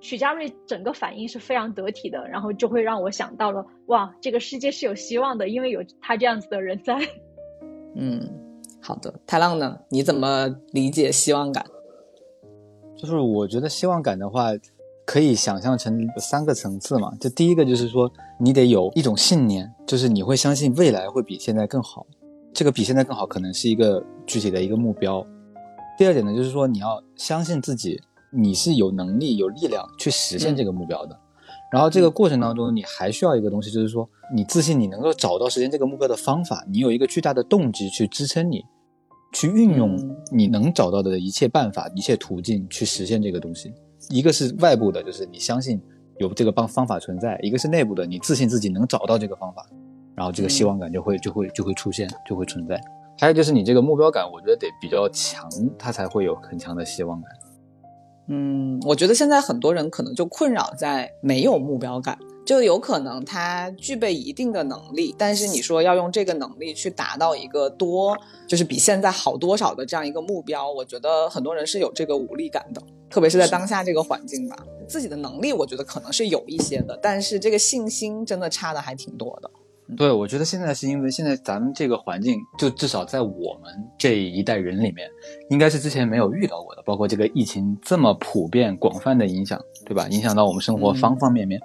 [0.00, 6.98] 许家瑞整个反应是非常得体的，然后就会让我想到了，哇，这个世界是有希望的，因为有他这样子的人在。
[7.96, 8.28] 嗯，
[8.82, 9.78] 好的，太浪呢？
[9.88, 11.64] 你怎么理解希望感？
[12.96, 14.48] 就是我觉得希望感的话，
[15.04, 17.14] 可以想象成三个层次嘛。
[17.20, 22.06] 就第一个就是说，你得有一种信念，就是你会相信未来会比现在更好。
[22.56, 25.22] 这个比现在更好，可能是一个具体的一个目标。
[25.98, 28.00] 第二点呢，就是说你要相信自己，
[28.32, 31.14] 你是有能力、有力量去实现这个目标的。
[31.70, 38.64] 然后这个过程当中，你还需要一个东西，就是说你自信，你能够找到实现这个目标的方法，你有一个巨大的动机去支撑你，
[39.34, 39.94] 去运用
[40.32, 43.70] 你能找到的一切办法、一切途径去实现这个东西。
[44.08, 45.78] 一个是外部的，就是你相信
[46.20, 49.66] 有这个方方法存在；一个是内部的，你自信自己能找到这个方法。
[50.16, 52.80] 然后这个希望感就会就会就会出现，就会存在。
[53.18, 55.48] 还有就是你这个目标感，我觉得得比较强，
[55.78, 57.30] 它才会有很强的希望感。
[58.28, 68.16] 嗯，我觉得现在很多人可能就困扰在没有目标感，就有可能他具备一定的能力，但是你说要用这个能力去达到一个多，
[68.48, 74.56] 就是比现在好多少的这样一个目标，我觉得很多人是有这个无力感的，特别是在当下这个环境吧。
[74.88, 79.48] 自己的能力，我觉得可能是有一些的，但是这个信心真的差的还挺多的。
[79.96, 85.08] 对，我觉得现在是因为现在咱们这个环境，就至少在我们这一代人里面，
[85.48, 90.08] 应该是之前没有遇到过的，包括这个疫情这么普遍、广泛的影响，对吧？
[90.08, 91.60] 影响到我们生活方方面面，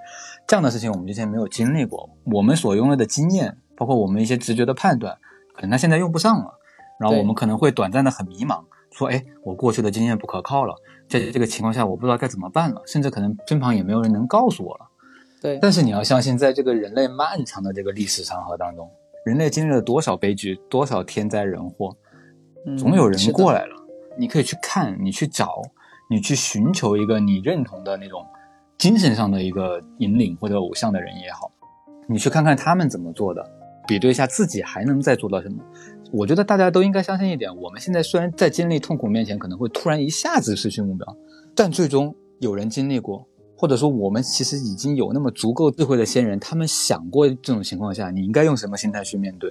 [0.46, 2.08] 这样的事情我们之前没有经历过。
[2.26, 5.18] 我们所拥有的经验，包括我们一些直觉的判断，
[5.54, 6.58] 可能它现在用不上了，
[7.00, 10.76] 然后我们可能会短暂的很迷茫，说：“哎，我过去的经验不可靠了，
[11.08, 14.86] 在这个情况下，我不知道该怎么办了，甚至可能身旁也没有人能告诉我了。”
[15.42, 18.88] 对，但是你要相信，在这个人类漫长的这个历史长河当中，
[19.24, 21.96] 人类经历了多少悲剧，多少天灾人祸，
[22.78, 23.74] 总有人过来了。
[24.16, 25.60] 你可以去看，你去找，
[26.08, 28.24] 你去寻求一个你认同的那种
[28.78, 31.50] 精神上的一个引领或者偶像的人也好，
[32.06, 33.44] 你去看看他们怎么做的，
[33.88, 35.56] 比对一下自己还能再做到什么。
[36.12, 41.16] 我觉得大家都应该相信一点：我们现在虽然在经历痛苦面前可能会突然一下子失去目标，
[41.56, 43.26] 但最终有人经历过。
[43.62, 49.48] 或者说，我们其实已经有那么足够智慧的先人，他们想过这种情况下，你应该用什么心态去面对。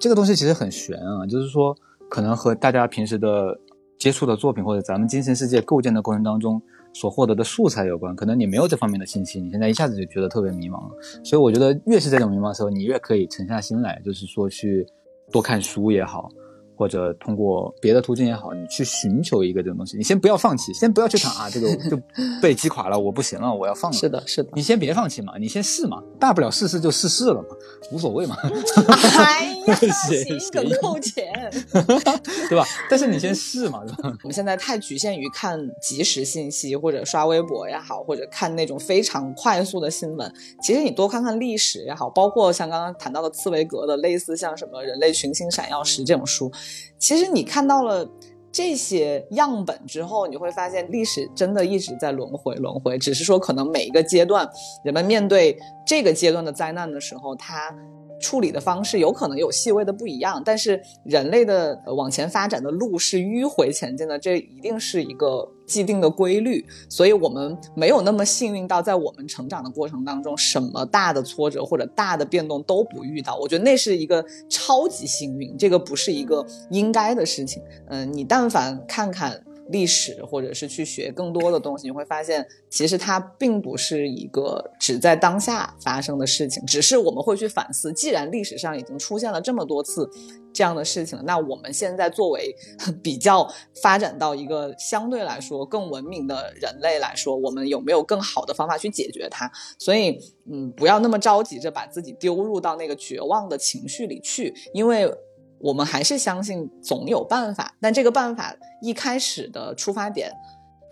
[0.00, 1.76] 这个东西其实很玄啊，就是说，
[2.08, 3.54] 可能和大家平时的
[3.98, 6.58] 接触的作品，或者咱们精神世界构建的过程当中
[6.94, 8.16] 所获得的素材有关。
[8.16, 10.94] 可能你没有这方面的信息，你现在一下子就觉得特别迷茫了。
[11.22, 14.86] 所以我觉得，越是这种迷茫的时候，你越可以沉下心来，就是说去
[15.30, 16.30] 多看书也好。
[16.76, 21.98] 或者通过别的途径也好，你去寻求一个这种东西，你先不要放弃，先不要去想啊，这个就
[22.42, 23.96] 被击垮了，我不行了，我要放了。
[23.96, 27.48] 是的，是的，你先别放弃嘛，你先试嘛，大不了试试就试试了嘛，
[27.90, 28.36] 无所谓嘛。
[29.18, 31.32] 哎呀，行， 梗扣钱，
[32.48, 32.64] 对吧？
[32.88, 34.16] 但是你先试嘛，对吧？
[34.22, 40.32] 我们现在太局限于看即时信息，或者刷微博也好，或者看那种非常快速的新闻。
[40.62, 46.50] 其实你多看看历史也好，包括像刚刚谈到的茨威格的类似像什么《人类群星闪耀时》这种书。
[46.98, 48.08] 其实你看到了
[48.50, 54.48] 这些样本之后，你会发现历史真的一直在轮回轮回，只是说可能每一个阶段，
[54.84, 57.74] 人们面对这个阶段的灾难的时候，它。
[58.20, 66.64] 处理的方式有可能有细微的不一样，但是人类的往前发展的路是迂回前进的，这一定是一个既定的规律。
[66.88, 73.36] 所以，我们没有那么幸运到在我们成长的过程当中，什么大的挫折或者大的变动都不遇到。
[73.36, 77.62] 我觉得那是一个超级幸运，这个不是一个应该的事情。
[77.88, 79.42] 嗯，你但凡看看。
[79.68, 87.92] 历史，或者是去学更多的东西，你会发现，其实它并不是一个只在当下发生的事情，只是我们会去反思。
[87.92, 90.08] 既然历史上已经出现了这么多次
[90.52, 92.54] 这样的事情，那我们现在作为
[93.02, 93.48] 比较
[93.82, 99.50] 发展到一个相对来说更文明的人类来说，我们有没有更好的方法去解决它？
[99.78, 100.18] 所以，
[100.50, 105.12] 嗯，不要那么着急着把自己丢入到那个绝望的情绪里去，因为。
[105.60, 110.30] 我们还是相信总有办法，但这个办法一开始的出发点，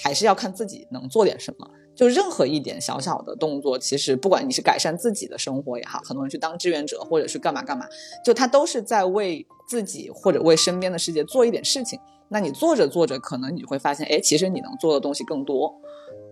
[0.02, 1.70] 还是要看自己能做点什么。
[1.94, 7.86] 就任何一点小小的动作，其实不管你是改善自己的生活也好，很多人去当志愿者，或者是干嘛干嘛，
[8.24, 11.98] 就他都是在为自己或者为身边的世界做一点事情。
[12.28, 15.72] 那你做着做着，可能你会发现，哎，其实你能做的东西更多。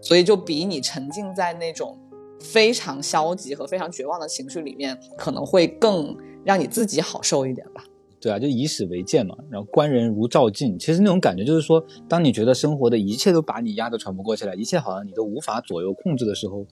[0.01, 1.97] 所以就比你沉浸在那种
[2.41, 7.85] 非常消极和非常绝望的情绪里面，可能会更让你自己好受一点吧。
[8.23, 10.79] 对啊，就以史为鉴嘛，然后观人如照镜。
[10.79, 16.65] 其实那种感觉就是说，当你觉得生活的一切都把你压得喘不过气来，一切好像你都无法左右控制的时候，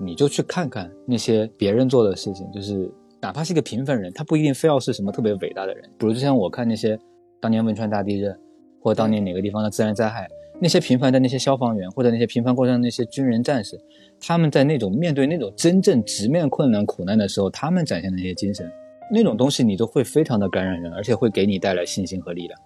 [0.00, 2.88] 你就去看看那些别人做的事情，就是
[3.20, 5.82] 哪怕是一个平凡人，他不一定非要是什么特别伟大的人。
[5.98, 6.96] 比如就像我看那些
[7.40, 8.38] 当年汶川大地震，
[8.80, 10.28] 或当年哪个地方的自然灾害，
[10.60, 13.76] 那些平凡的那些消防员，或者那些平凡过程那些军人战士，
[14.20, 18.70] 他们在那种面对那种真正直面困难苦难的时候，他们展现的那些精神。
[19.10, 22.60] 那种东西你都会非常的感染人，而且会给你带来信心和力量。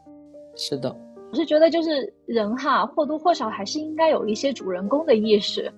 [0.57, 0.95] 是的，
[1.31, 5.73] 我是觉得就是人哈，或多或少还是应该有一些主人公的意识。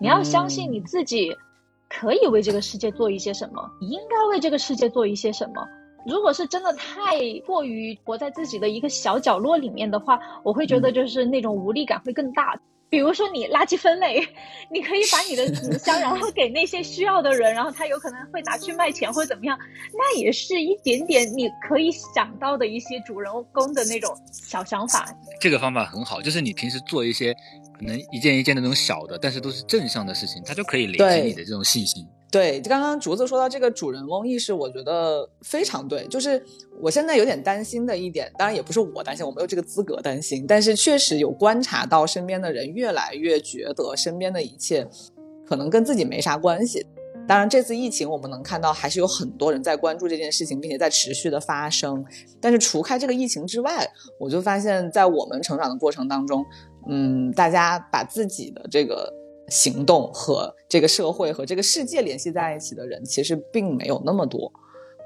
[0.00, 1.34] 你要相信你自己
[1.88, 5.66] 可以为这个世界做一些什么，你应该为这个世界做一些什么。
[6.06, 12.58] 如果是真的太过于活在自己的一个小角落里面的话，我会觉得就是那种无力感会更大。
[12.90, 14.26] 比如说你垃圾分类，
[14.70, 19.58] 你可以把你的纸箱，然后给那些需要的人，然后他有可能会拿去卖钱或者怎么样，
[19.92, 25.06] 那也是一点点你可以想到的一些主人公的那种小想法。
[25.40, 27.34] 这个方法很好，就是你平时做一些
[27.78, 32.06] 可能一件一件的那种小的，但是都是正向的事情，它就可以累积你的这种信心。
[32.30, 36.06] 对，就刚刚竹子说到这个主人翁意识，我觉得非常对。
[36.08, 36.42] 就是
[36.80, 44.86] 我现在有点担心的一点，当然也不是我担心，我没有这个资格担心，但是确实有观察到身边的人越来越觉得身边的一切
[45.46, 46.86] 可能跟自己没啥关系。
[47.26, 52.02] 当然，这次疫情我们能看到还是有很多人在关注这件事情，并且在持续的发生。
[52.40, 53.86] 但是除开这个疫情之外，
[54.18, 56.44] 我就发现，在我们成长的过程当中，
[56.88, 59.12] 嗯，大家把自己的这个
[59.48, 64.52] 行动和这个社会和这个世界联系在一起的人，其实并没有那么多。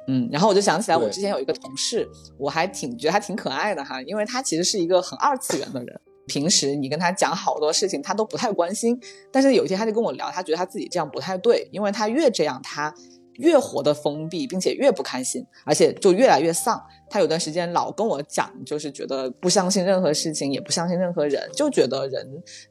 [0.08, 6.00] 嗯，然后我就想起来，我之前有一个同事，我还挺觉得他挺可爱的哈，因为他其实是一个很二次元的人。
[6.26, 8.98] 平时你跟他讲好多事情，他都不太关心。
[9.30, 12.92] 但是有一天他就跟我聊，他觉得他自己这样不太对，因为他越这样，他
[13.36, 16.82] 越活得封闭，并且越不开心，而且就越来越丧。
[17.08, 22.26] 他有段时间老跟我讲，就是觉得不相信任何事情，也不相信任何人，就觉得人，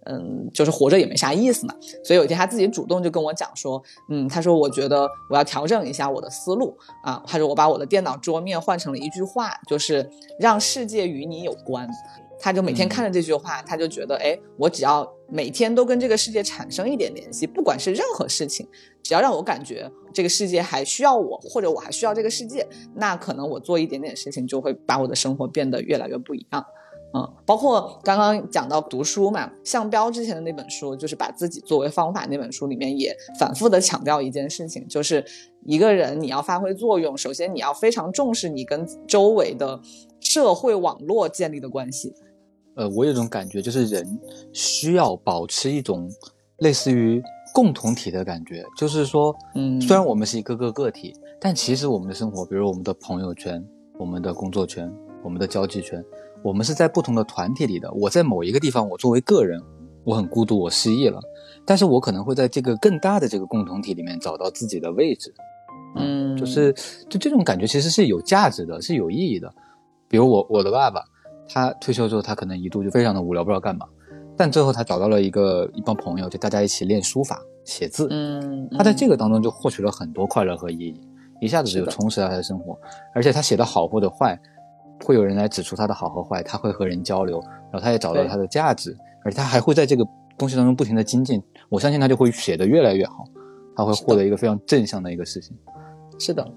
[0.06, 1.76] 嗯，就是活着也没啥意思嘛。
[2.04, 7.24] 所以有一天他自己主动就跟我讲说，嗯，他说我觉得我要调整一下我的思路啊。
[7.28, 10.10] 他说我把我的电脑桌面换成了一句话，就是
[10.40, 11.88] 让世界与你有关。
[12.44, 18.68] 他就每天看着这句话，他就觉得，哎，我只要每天都跟这个世界产生一点联系，不管是任何事情，
[19.02, 26.66] 只要让我感觉这个世界还需要我，或者我还需要这个世界，那可能我做一点点事情，就会把我的生活变得越来越不一样。
[27.14, 35.24] 嗯，包括刚刚讲到读书嘛，向标之前的那本书，就是把自己作为方法那本书里面也反复的强调一件事情，就是
[35.66, 39.82] 一个人你要发挥作用，首先你要非常重视你跟周围的
[40.22, 42.14] 社会网络建立的关系。
[42.76, 44.20] 呃，我有一种感觉，就是人
[44.54, 46.10] 需要保持一种
[46.60, 47.22] 类似于
[47.54, 53.62] 共同体的感觉，就是说，嗯虽然我们是一个个个体，但其实我们的生活，比如我们的朋友圈、
[54.00, 54.92] 我们的工作圈、
[55.24, 56.04] 我们的交际圈，
[56.44, 57.92] 我们是在不同的团体里的。
[57.94, 59.62] 我在某一个地方，我作为个人，
[60.04, 61.20] 我很孤独，我失忆了，
[61.66, 65.34] 但是我可能会在这个更大的这个共同体里面找到自己的位置。
[65.98, 66.74] 嗯，就是
[67.10, 69.54] 就这种感觉其实是有价值的，是有意义的。
[70.08, 71.04] 比如我我的爸爸，
[71.54, 73.86] 他退休之后，他可能一度就非常的无聊，不知道干嘛，
[74.38, 78.08] 但最后他找到了一个一帮朋友，就大家一起练书法、写字。
[78.10, 81.02] 嗯，他在这个当中就获取了很多快乐和意义，
[81.42, 82.78] 一下子就充实了他的生活。
[83.14, 84.40] 而且他写的好或者坏，
[85.04, 87.42] 会有人来指出他的好和坏，他会和人交流，
[87.72, 88.96] 然后他也找到他的价值，
[89.26, 90.06] 而且他还会在这个
[90.38, 91.42] 东西当中不停的精进。
[91.70, 93.26] 我相信他就会写得越来越好，
[93.76, 95.58] 他会获得一个非常正向的一个事情。
[96.18, 96.48] 是的，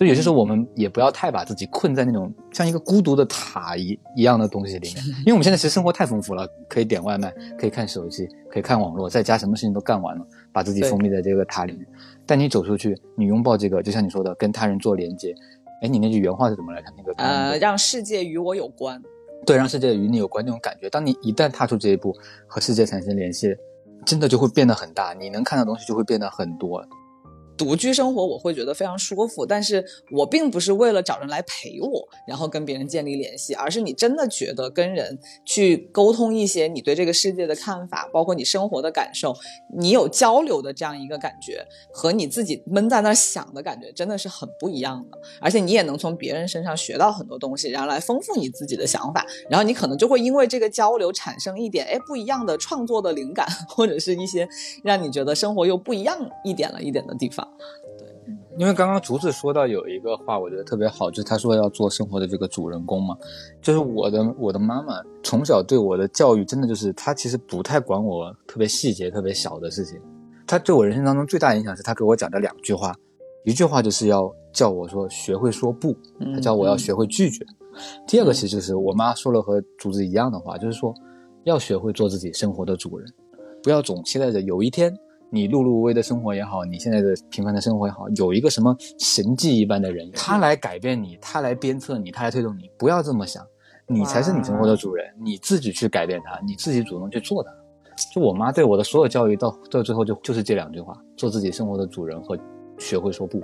[0.00, 11.86] 就有些时候我们也不要太把自己困在那种像一个孤独的塔一一样的东西里面， 因为我们现在其实生活太丰富了，可以点外卖，可以看手机，可以看网络，在家什么事情都干完了，把自己封闭在这个塔里面。
[12.24, 15.34] 但你走出去，你拥抱这个，就像你说的，跟他人做连接。
[15.82, 16.86] 哎，你那句原话是怎么来着？
[16.96, 18.98] 那个呃，让世界与我有关。
[19.44, 20.88] 对，让世界与你有关那种感觉。
[20.88, 23.54] 当你一旦踏出这一步，和世界产生联系，
[24.06, 26.82] 真的就会变得很大，你能看的东西就会变得很多。
[27.60, 39.36] 独居生活我会觉得非常舒服，但是我并不是为了找人来陪我，然后跟别人建立联系，而是你真的觉得跟人去沟通一些你对这个世界的看法，包括你生活的感受，
[39.78, 45.18] 你有交流的这样一个感觉，和你自己闷在那想的感觉真的是很不一样的。
[45.38, 54.48] 而且你也能从别人身上学到很多东西，然后来丰富你自己的想法，然后你可能就会因为这个交流产生一点哎不一样的创作的灵感，或者是一些
[54.82, 57.46] 让你觉得生活又不一样一点了一点的地方。
[58.58, 63.16] 因为刚刚竹子说到有一个话，我觉得特别好，就是他说要做生活的这个主人公嘛。
[63.62, 70.00] 就是我的我的妈妈从小对我的教育，真的就是她其实不太管我特别细节、特别小的事情。
[70.46, 72.94] 她对我人生当中最大影响是她给我讲的两句话，
[73.44, 77.44] 一句话就是要叫我说学会说不，嗯她叫我要学会拒绝。
[78.06, 80.94] 第二个其实就是我妈说了和竹子一样的话，就是说
[81.44, 83.08] 要学会做自己生活的主人，
[83.62, 84.94] 不要总期待着有一天。
[85.32, 93.46] 你碌碌无为的生活也好，你现在的平凡的生活也好，有一个什么神迹一般的人，他来改变你，他来鞭策你，他来推动你，不要这么想，
[93.86, 97.50] 你才是你生活的主人，你自己去改变它，你自己主动去做它。
[98.12, 102.36] 就我妈对我的所有教育到到最后就就是这两句话：做自己生活的主人和
[102.78, 103.40] 学会说不。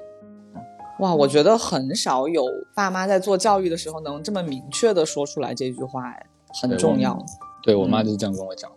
[1.01, 2.43] 哇，我觉得很少有
[2.75, 6.27] 爸妈在做教育的时候能这么明确的说出来这句话，哎，
[6.63, 7.17] 很重要。
[7.63, 8.76] 对我妈就是这样跟我讲，嗯，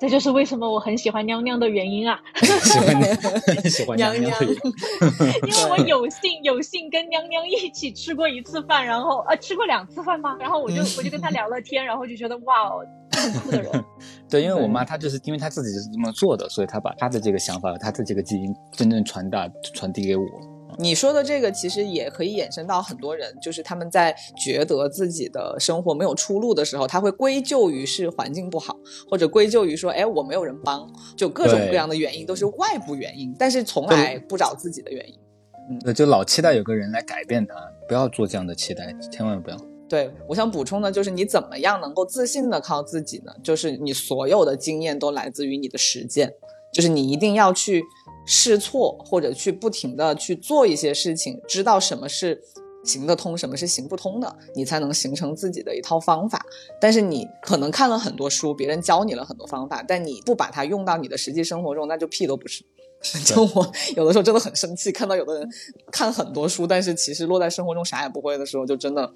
[0.00, 2.20] 这就是为什么我很喜欢娘娘的原因啊！
[2.62, 3.04] 喜欢你，
[3.68, 10.36] 喜欢娘娘 因为我有幸有幸跟娘娘一起吃过一次饭，然后呃吃过两次饭吗？
[10.38, 13.84] 然后我就我就跟她聊了天，然后就觉得哇哦，很酷的人。
[14.30, 20.24] 对，因为我妈她就是因为她自己就是这么做的，所以她把她的这个想法、她的这个基因真正传达传递给我。
[20.78, 28.76] 你说的这个其实也可以衍生到很多人，就是他们在觉得自己的生活没有出路的时候，他会归咎于是环境不好，
[29.10, 35.14] 或者归咎于说，哎，我没有人帮，就各种各样的原因都是外部原因，但是从来不找自己的原因。
[35.84, 37.54] 对，就老期待有个人来改变他，
[37.86, 39.56] 不要做这样的期待，千万不要。
[39.88, 43.32] 对，我想补充的就是你怎么样能够自信的靠自己呢？
[43.42, 46.32] 就是你所有的经验都来自于你的实践，
[46.72, 47.82] 就是你一定要去
[48.30, 52.38] 试错，或者去不停的去做一些事情，知道什么是
[52.84, 56.44] 行得通，什么是行不通的，你才能形成自己的一套方法。
[56.78, 62.62] 但是你可能看了很多书，别人教你了很多方法，但你不把它用到你的实际生活中，那就屁都不是。
[63.24, 65.48] 就我有的时候真的很生气，看到有的人
[65.90, 69.10] 看很多书，但是其实落在生活中啥也不会的时候，就真的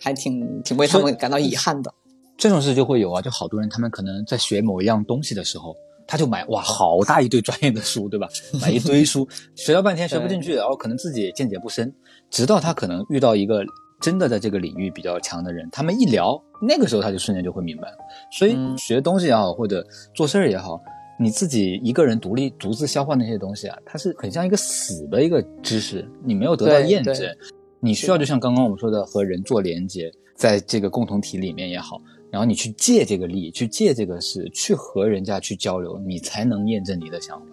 [0.00, 1.92] 还挺挺为他们感到遗憾的。
[2.38, 5.76] 这种事就会有啊，就好多人他们可能在学某一样东西的时候，
[6.08, 8.26] 他就买哇好大一堆专业的书，对吧？
[8.60, 11.94] 买一堆书，学了半天学不进去，然后可能自己也见解不深，
[12.30, 13.62] 直到他可能遇到一个
[14.00, 17.88] 真的在这个领域比较强的人，他们一聊，那个时候他就瞬间就会明白。
[18.32, 20.80] 所以学东西也好，或者做事儿也好。
[21.20, 27.16] 你自己一个人独立独自消化那些东西啊，它是很像一个死的一个知识，你没有得到验证，
[27.80, 37.46] 你需要就像刚刚我们说的和人做连接，在这个共同体里面也好，然后你去借这个力，去借这个事，去和人家去交流，你才能验证你的想法，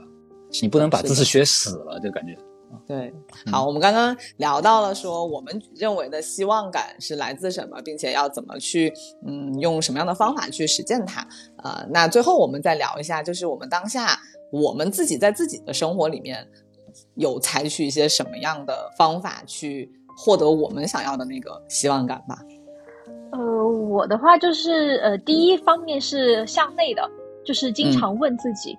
[0.62, 2.38] 你不能把知识学死了，就感觉。
[2.86, 3.12] 对，
[3.52, 8.94] 好，我们刚刚聊到了说，我们认为的希望感是来自什么，并且要怎么去，
[9.26, 11.26] 嗯，用什么样的方法去实践它。
[11.64, 14.20] 呃，那最后我们再聊一下，就是我们当下
[14.52, 16.46] 我们自己在自己的生活里面
[17.16, 22.40] 有采取一些什么样的方法去获得我们想要的那个希望感吧。
[23.38, 27.10] 呃，我的话就是，呃，第一方面是向内的，
[27.46, 28.78] 就是经常问自己。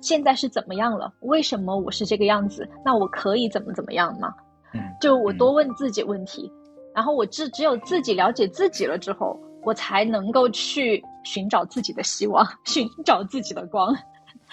[0.00, 1.10] 现在是怎么样了？
[1.20, 2.68] 为什么我是这个样子？
[2.84, 4.34] 那我可以怎么怎么样吗？
[4.74, 6.50] 嗯，就我多问自己问题，
[6.94, 13.96] 然后我只只有自己了解自己了之后，我才能够去寻找自己的希望， 寻找自己的光。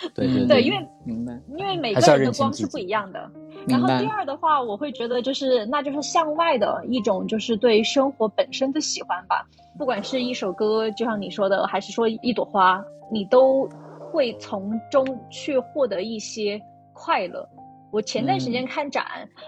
[0.16, 3.30] 对对对，因为明白，因为每个人的光是不一样的。
[3.68, 9.46] 然后第二的话，我会觉得就是，那就是向外的一种，就是对生活本身的喜欢吧。
[9.78, 13.70] 不管是一首歌，就像你说的，还是说一朵花，你都。
[14.14, 17.48] 会从中去获得一些快乐。
[17.92, 19.06] 我前段时间看展，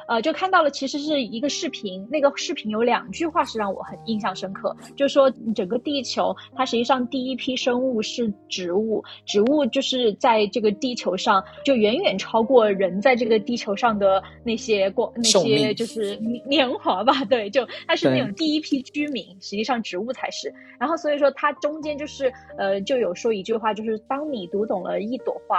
[0.08, 2.08] 呃，就看到了，其实是一个视频。
[2.12, 16.18] 那个视频有两句话是让我很印象深刻，就是说整个地球，它实际上第一批生物是植物，植物就是在这个地球上就远远超过人在这个地球上的那些过那些就是
[16.48, 17.24] 年华吧。
[17.26, 20.54] 对，就它是那种第一批居民，实际上植物才是。
[20.80, 25.58] 然后所以说它中间就是呃，就有说一句话，就是当你读懂了一朵花。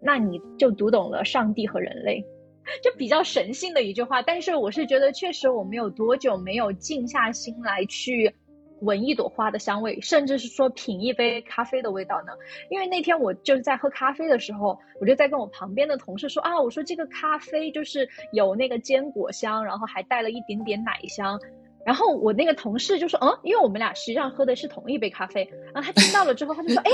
[0.00, 2.24] 那你就读懂了上帝和人类，
[2.82, 4.22] 就比较神性的一句话。
[4.22, 8.32] 但是我是觉得，确实我们有多久没有静下心来去
[8.80, 12.32] 闻一朵花的香味，甚至是说品一杯咖啡的味道呢？
[12.70, 21.40] 因为那天我就是在喝咖啡的时候，我就在跟我旁边的同事说啊，我说这个咖啡就是有那个坚果香，然后还带了一点点奶香。
[21.84, 25.50] 然后我那个同事就说，嗯，因为我们俩实际上喝的是同一杯咖啡。
[25.72, 26.90] 然后他听到了之后，他就说， 哎。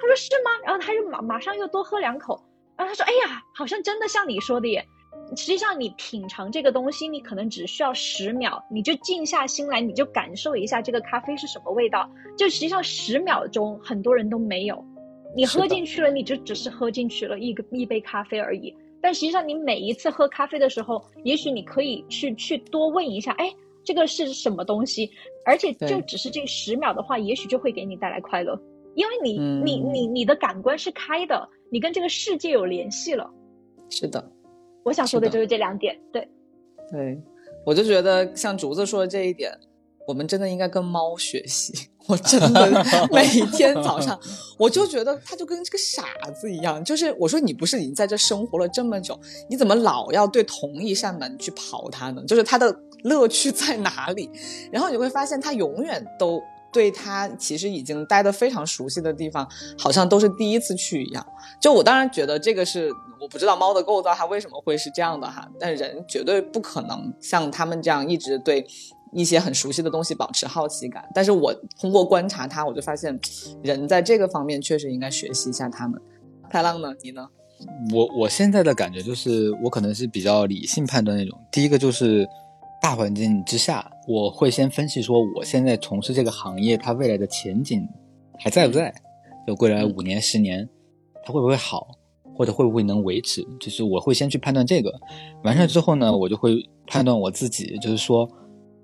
[0.00, 0.50] 他说是吗？
[0.64, 2.40] 然后他就马马上又多喝两口，
[2.78, 4.86] 然后他说：“哎呀，好像真的像你说的耶。
[5.36, 12.08] 实际上你品尝这个东西，你可能只需要十秒，你就静下心来，你就感受一下这个咖啡是什么味道。
[12.36, 14.82] 就实际上十秒钟，很多人都没有。
[15.34, 18.72] 你喝进去了，你就只是喝进去了一个一杯咖啡而已。
[19.02, 23.52] 但实际上你每一次喝咖啡的时候，也许你可以去去多问一下，哎，
[23.84, 25.10] 这个是什么东西？
[25.44, 28.58] 而且就只是这十秒的话，也许就会给你带来快乐。”
[28.94, 33.28] 因为你你你你的感官是开的，你跟这个世界有联系了。
[33.90, 34.30] 是的，
[34.82, 35.98] 我想说的就是这两点。
[36.12, 36.28] 对，
[36.90, 37.20] 对，
[37.64, 39.52] 我就觉得像竹子说的这一点，
[40.06, 41.88] 我们真的应该跟猫学习。
[42.06, 44.18] 我真的 每天早上，
[44.58, 46.82] 我就觉得它就跟这个傻子一样。
[46.82, 49.18] 就是我说你不是已经在这生活了这么久，
[49.50, 52.22] 你怎么老要对同一扇门去刨它呢？
[52.26, 54.30] 就是它的乐趣在哪里？
[54.72, 56.42] 然后你会发现，它永远都。
[56.70, 59.48] 对他其实已经待得非常熟悉的地方，
[59.78, 61.26] 好像都是第一次去一样。
[61.60, 68.66] 就我当然觉得这个是我不知道猫的构造它为什么会是这样的哈，但人绝对不可能像他们这样一直对
[69.12, 71.02] 一些很熟悉的东西保持好奇感。
[71.14, 73.18] 但是我通过观察它，我就发现
[73.62, 76.00] 人在这个方面确实应该学习一下他们。
[76.50, 76.94] 太浪呢？
[77.02, 77.26] 你呢？
[77.92, 81.38] 我我现在的感觉就是我可能是比较理性判断那种。
[81.50, 82.28] 第一个就是。
[82.80, 87.86] 大环境之下，我会先分析说，我现在从事这个行业，它未来的前景
[88.38, 88.94] 还在不在？
[89.46, 90.68] 就未来五年、十年，
[91.24, 91.88] 它会不会好，
[92.36, 93.42] 或者会不会能维持？
[93.58, 94.92] 就是我会先去判断这个。
[95.42, 96.54] 完事之后呢，我就会
[96.86, 98.28] 判断我自己，就是说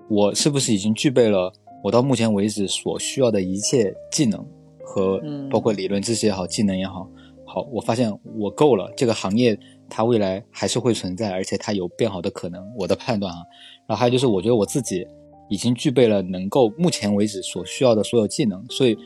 [0.09, 4.45] 我是不是已经具备了我到目前为止所需要的一切技能
[4.83, 5.21] 和
[5.51, 7.09] 包括理论知识也好，技能也好。
[7.47, 9.57] 好，我发现我够了，这个行业
[9.89, 12.67] 它未来还是会存在，而且它有变好的可能。
[12.77, 13.39] 我的判断啊。
[13.87, 15.07] 然后还有就是，我觉得我自己
[15.49, 18.97] 已经具备了能够目前为止所需要的所有技能，所以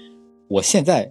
[0.49, 1.11] 我现在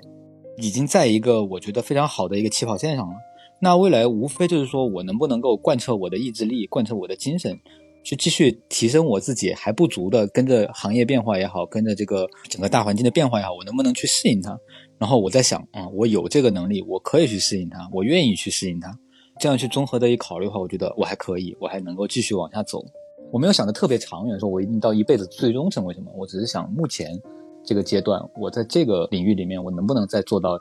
[0.57, 3.13] 已经在一个我觉得非常好的一个起跑线上了。
[3.59, 7.59] 那未来无非就是说我能不能够贯彻我的意志力，贯彻我的精神，
[8.03, 14.57] 去继续提升我自己还不足的，跟着行业变化也好，跟着这个整个大环境的变化也好，我能不能去适应它？
[14.99, 18.97] 然后我在想，嗯，我有这个能力，我可以去适应它，我愿意去适应它。
[19.39, 22.84] 这样去综合的一考虑的话，我觉得我还可以，我还能够继续往下走。
[23.32, 26.11] 我没有想的特别长远，说我一定到一辈子最终成为什么？
[26.15, 27.19] 我只是想目前
[27.63, 30.57] 这个阶段，我在这个领域里面，我能不能再做到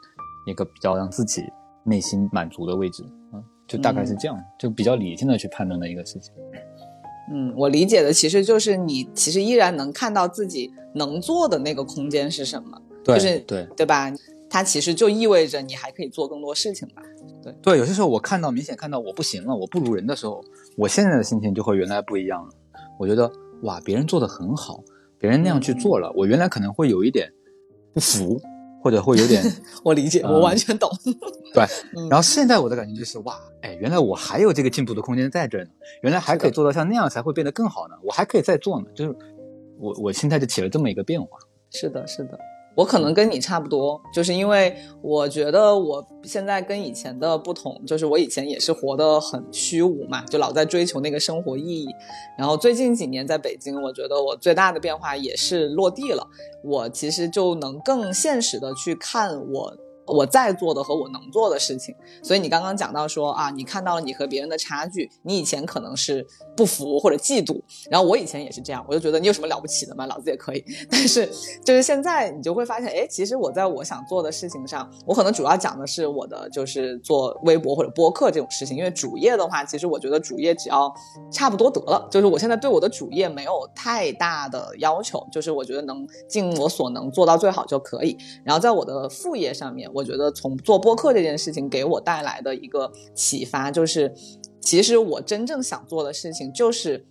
[0.47, 1.43] 一个比较让自己
[1.85, 3.05] 内心满足的位置？
[3.33, 6.33] 嗯，就大概是这样，就比较理性的去判断的一个事情。
[7.33, 14.13] 嗯，我理解的其实就是你其实依然能看到自己能做的那个空间是什么，对，就是对对吧？
[14.49, 17.03] 它其实就意味着你还可以做更多事情吧。
[17.43, 20.41] 对对，有些时候我看到明显看到我不行了，我不如人的时候，
[20.77, 22.51] 我现在的心情就和原来不一样了。
[22.99, 23.31] 我觉得
[23.63, 24.83] 哇，别人做的很好，
[25.19, 27.33] 别人那样去做了，我原来可能会有一点
[27.93, 28.41] 不服，
[28.83, 29.43] 或者会有点
[29.85, 30.91] 我理解，嗯我完全懂。
[31.55, 31.65] 对。
[31.97, 35.71] 嗯然后现在我的感觉就是哇，哎，原来我还有这个进步的空间在这儿呢，
[36.03, 39.17] 原来还可以做到像那样才会变得更好呢，我还可以再做呢，就是
[39.79, 41.39] 我我心态就起了这么一个变化。
[41.71, 42.39] 是的，是的，
[42.77, 51.89] 我可能跟你差不多，就是因为我觉得我现在跟以前的不同，就是我以前也是活得很虚无嘛，就老在追求那个生活意义。
[52.39, 56.27] 然后最近几年在北京，我觉得我最大的变化也是落地了，
[56.63, 59.77] 我其实就能更现实的去看我。
[60.07, 66.27] 我在做的和我能做的事情，所以你刚刚讲到说啊，你看到了你和别人的差距，你以前可能是
[66.57, 70.07] 不服或者嫉妒，然后我以前也是这样，我就觉得你有什么了不起的吗？
[70.07, 70.65] 老子也可以。
[70.91, 71.29] 但是
[71.65, 80.93] 就是现在你就会发现，哎，其实我在我想做的事情上，我可能主要讲的是我的就是做微博或者播客这种事情，因为主业的话，其实我觉得主业只要
[81.31, 88.17] 差不多得了，就是我现在对我的主业没有太大的要求，就是我觉得能尽我所能做到最好就可以。
[88.45, 94.13] 然后在我的副业上面，我觉得从做播客这件事情给我带来的一个启发，就是
[94.61, 97.05] 其实我真正想做的事情就是。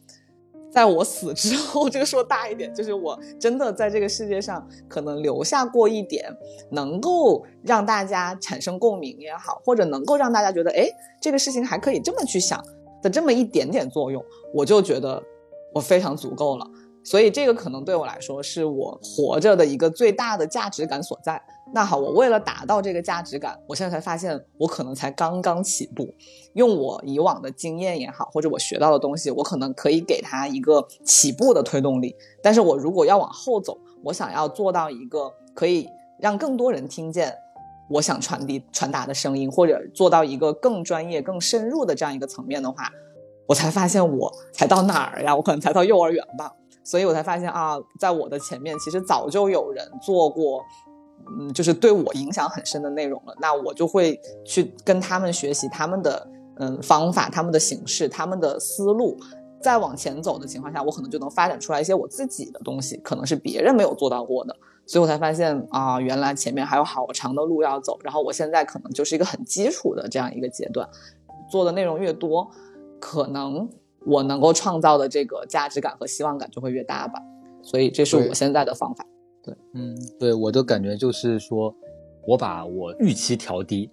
[0.72, 6.30] 在我死之后， 这个说大一点，就是我真的在这个世界上可能留下过一点，
[6.70, 10.86] 能够让大家产生共鸣也好，或者能够让大家觉得，哎，
[11.22, 12.62] 这个事情还可以这么去想
[13.02, 14.22] 的这么一点点作用，
[14.54, 15.24] 我就觉得
[15.74, 16.68] 我非常足够了。
[17.06, 21.42] 所以这个可能对我来说是我活着的一个最大的价值感所在。
[21.74, 26.08] 那好，我为了达到这个价值感，我现在才发现我可能才刚刚起步。
[26.54, 32.16] 用我以往的经验也好，或者我学到的东西，我可能可以给他一个起步的推动力。
[32.42, 35.90] 但是我如果要往后走，我想要做到一个可以
[36.20, 37.36] 让更多人听见
[37.90, 42.90] 我想传递传达的声音，或者做到一个更专业、更深入的这样一个层面的话，
[43.48, 45.36] 我才发现我才到哪儿呀？
[45.36, 46.54] 我可能才到幼儿园吧。
[46.84, 50.64] 所以我才发现啊，在我的前面其实早就有人做过，
[51.28, 53.36] 嗯，就是对我影响很深的内容了。
[53.40, 59.18] 那我就会去跟他们学习他们的嗯方法、他们的形式、他们的思路，
[59.62, 64.56] 再往前走的情况下，我可能就能发展出来一些我自己的东西，可能是别人没有做到过的。
[64.86, 67.98] 所以我才发现啊，原来前面还有好长的路要走。
[68.04, 70.88] 然后我现在可能就是一个很基础的这样一个阶段，
[71.50, 72.50] 做的内容越多，
[73.00, 73.70] 可能。
[74.08, 77.20] 我能够创造的这个价值感和希望感就会越大吧，
[77.64, 79.04] 所以这是我现在的方法。
[79.46, 81.74] 对，嗯，对，我的感觉就是说，
[82.26, 83.92] 我把我预期调低，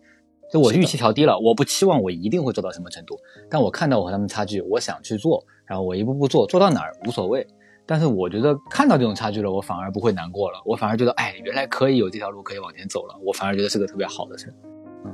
[0.50, 3.14] 就我预期调低了，我不期望我一定会做到什么程度，
[3.50, 7.46] 但我看到我和他们差距，我想去做，然后我一步步做，做到哪儿无所谓。
[7.84, 14.54] 但是我觉得看到这种差距了，我反而不会难过了，我反而觉得，哎，原来可以有这条路可以往前走了，我反而觉得是个特别好的事。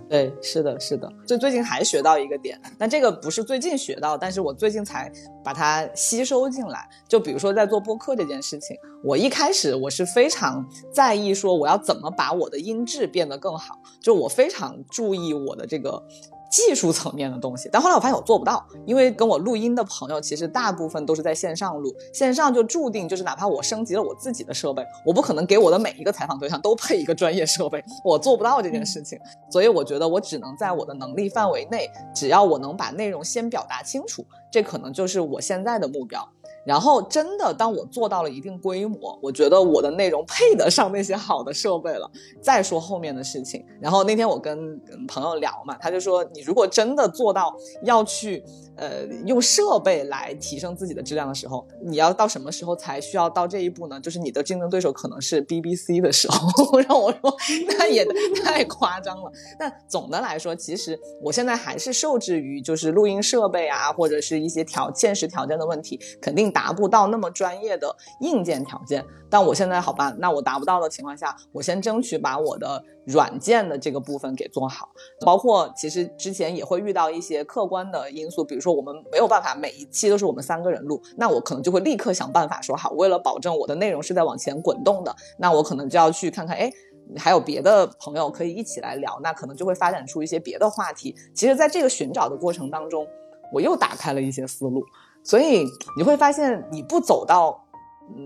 [0.08, 1.10] 对，是的，是的。
[1.26, 5.10] 就最近还学到一个点，但这个不是最近学到，但是我最近才
[5.44, 6.88] 把它吸收进来。
[7.08, 16.02] 就比如说在做播客这件事情，我一开始我是非常在意说我要怎么把我的音质变得更好，就我非常注意我的这个。
[16.50, 29.18] 技术层面的东西，但后来我发现我做不到，因为跟我录音的朋友其实大部分都是在线上录，线上就注定就是哪怕我升级了我自己的设备，我不可能给我的每一个采访对象都配一个专业设备，我做不到这件事情，
[29.50, 36.26] 所以我觉得我只能在我的能力范围内，只要我能把内容先表达清楚，这可能就是我现在的目标。
[36.68, 42.10] 然后真的，当我做到了一定规模，我觉得我的内容配得上那些好的设备了，
[42.42, 43.64] 再说后面的事情。
[43.80, 48.44] 然后那天我跟朋友聊嘛，他就说，你如果真的做到要去
[48.78, 54.00] 呃用设备来提升自己的质量的时候，你要到什么时候才需要到这一步呢？
[54.00, 56.80] 就是你的竞争对手可能是 BBC 的时候。
[56.88, 57.36] 让我说，
[57.78, 58.04] 那也
[58.42, 59.30] 太夸张了。
[59.58, 66.48] 但总的来说，其实我现在还是受制于就是录音设备啊，或者是一些条现实条件的问题，肯定。
[66.50, 69.04] 达不到那么专业的硬件条件。
[69.30, 74.88] 但我现在好吧，那我达不到的情况下，我先争取把我的软件的这个部分给做好。
[75.24, 86.70] 包括其实之前也会遇到一些客观的因素，比如说我们没有办法每一期都是我们三个人录，那我可能就会立刻想办法说好，为了保证我的内容是在往前滚动的，那我可能就要去看看，哎。
[87.16, 91.16] 还有别的朋友可以一起来聊，那可能就会发展出一些别的话题。
[91.34, 93.06] 其实，在这个寻找的过程当中，
[93.50, 94.84] 我又打开了一些思路。
[95.24, 95.64] 所以
[95.96, 97.58] 你会发现，你不走到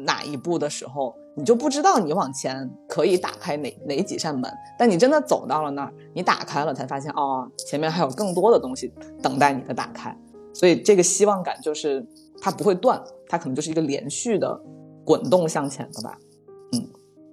[0.04, 4.50] 哪一步的时候，你就不知道你往前可以打开哪哪几扇门。
[4.78, 10.16] 但你真的走到了那儿，你打开了，才发现哦，前面还有更多的东西等待你的打开。
[10.54, 12.06] 所以这个希望感就是
[12.40, 14.60] 它不会断，它可能就是一个连续的
[15.04, 16.18] 滚动向前的吧。
[16.72, 16.88] 嗯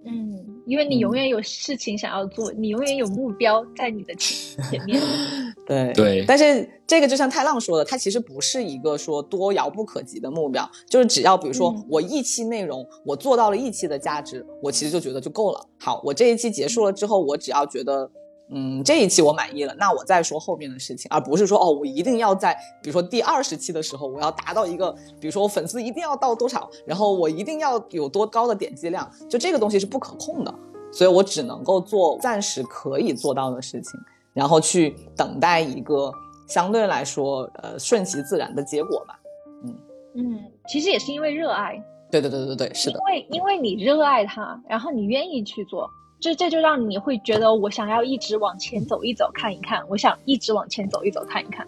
[0.06, 0.39] 嗯。
[0.70, 5.02] 因为你永远有事情想要做，你永远有目标在你的前 前面。
[5.66, 15.66] 对对，但是这个就像太浪说的，它其实不是一个说多遥不可及的目标，就是只要比如说我一期内容我做到了一期的价值，我其实就觉得就够了。
[15.80, 18.12] 好，我这一期结束了之后，我只要觉得。
[18.52, 30.54] 嗯，这一期我满意了，那我再说后面的事情，而不是说哦，我一定要在比如说第二十期的时候，我要达到一个，比如说我粉丝一定要到多少，然后我一定要有多高的点击量，就这个东西是不可控的，
[30.92, 34.00] 所以我只能够做暂时可以做到的事情，
[34.34, 36.12] 然后去等待一个
[36.48, 39.20] 相对来说呃顺其自然的结果吧。
[39.64, 39.76] 嗯
[40.16, 41.80] 嗯，其实也是因为热爱。
[42.10, 42.98] 对对对对对，是的。
[42.98, 45.88] 因为因为你热爱它，然后你愿意去做。
[46.20, 51.66] 这这就让你会觉得我想要一直往前走一走看一看，我想一直往前走一走看一看。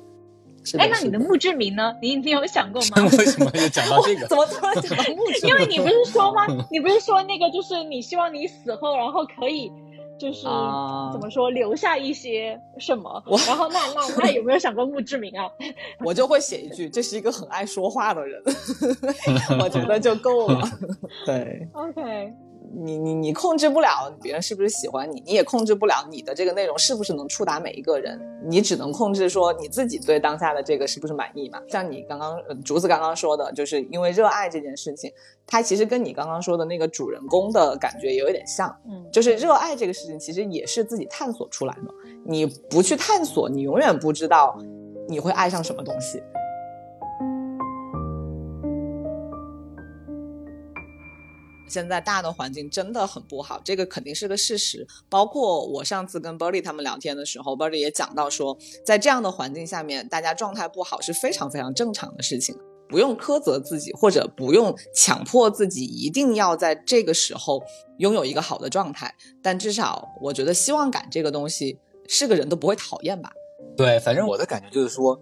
[0.77, 1.95] 哎，那你的墓志铭呢？
[2.01, 3.01] 你你有想过吗？
[3.17, 4.25] 为什么又讲到这个？
[4.29, 5.49] 怎么突然讲到墓志铭？
[5.49, 6.45] 因为你不是说吗？
[6.69, 9.71] 你不是说那个就是你希望你死后，然后可以
[10.19, 13.23] 就是怎么说留下一些什么？
[13.47, 15.49] 然后那那那有没有想过墓志铭啊？
[16.05, 18.39] 我就会写一句：这是一个很爱说话的人，
[19.59, 20.61] 我觉得就够了。
[21.25, 22.31] 对，OK。
[22.73, 31.61] 你你你控制不了别人是不是喜欢你，你也控制不了你的这个内容是不是能触达每一个人，你只能控制说你自己对当下的这个是不是满意嘛？
[31.67, 35.11] 像你刚刚竹子刚刚说的，就是因为热爱这件事情，
[35.45, 41.93] 它其实跟你刚刚说的那个主人公的感觉也有点像，嗯，就是热爱这个事情其实也是自己探索出来的，
[42.25, 44.57] 你不去探索，你永远不知道
[45.07, 46.21] 你会爱上什么东西。
[51.71, 54.85] 现在大的环境真的很不好，这个肯定是个事实。
[55.09, 62.53] 包括我上次跟 Birdy 他们聊天的时候，Birdy 也讲到说，在这样的环境下面，大家状态不好是非常非常正常的事情，
[62.89, 67.63] 不用苛责自己，或者不用强迫自己一定要在这个时候
[67.99, 69.15] 拥有一个好的状态。
[69.41, 73.31] 但至少，我觉得希望感这个东西是个人都不会讨厌吧？
[73.77, 75.17] 对，反正我的感觉就是说，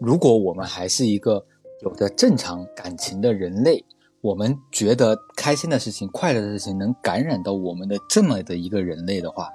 [0.00, 1.46] 如果我们还是一个
[1.82, 3.84] 有着正常感情的人类。
[4.24, 9.50] 我们觉得开心的事情、快乐的事情能感染到我们的这么的一个人类的话，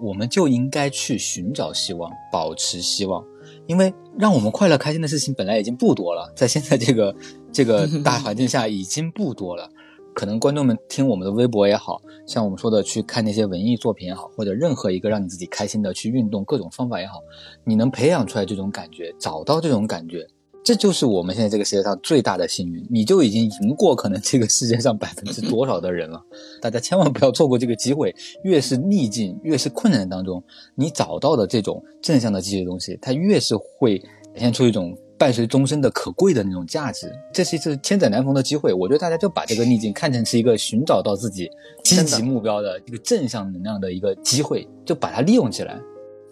[0.00, 3.24] 我们就应该去寻找希望，保持希望，
[3.66, 7.12] 因为让我们快乐开心的事情本来已经不多了，在现在这个
[7.52, 9.68] 这个 大环境下已经不多了。
[10.14, 17.18] 可能观众们听我们的微博也好像我们说的去看那些文艺作品也好，或者任何一个让你自己开心的去运动各种方法也好，
[17.64, 20.28] 你能培养出来这种感觉，找到这种感觉。
[20.66, 26.20] 这就是我们现在这个世界上最大的幸运，你就已经赢过可能这个世界上百分之多少的人了。
[26.60, 28.12] 大家千万不要错过这个机会。
[28.42, 30.42] 越是逆境，越是困难当中，
[30.74, 37.12] 你找到的这种正向的积极的东西，它越是会展现出一种伴随终身的可贵的那种价值。
[37.32, 41.48] 这是一次千载难逢的机会，我觉得大家就把这个逆境看成是一个寻找到自己
[41.84, 45.80] 积极目标的一个正向能量的一个机会，就把它利用起来。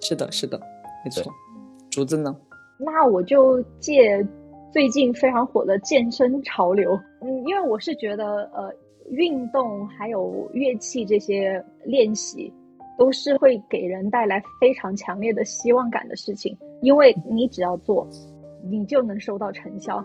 [0.00, 0.60] 是的，是的，
[1.04, 1.22] 没错。
[1.88, 2.34] 竹子呢？
[2.78, 4.26] 那我就借
[4.72, 8.72] 最近非常火的健身潮流，嗯，因为我是觉得，呃，
[9.10, 12.52] 运动还有乐器这些练习，
[12.98, 18.06] 都是会给人带来非常强烈的希望感的事情，因为你只要做，
[18.68, 20.04] 你就能收到成效，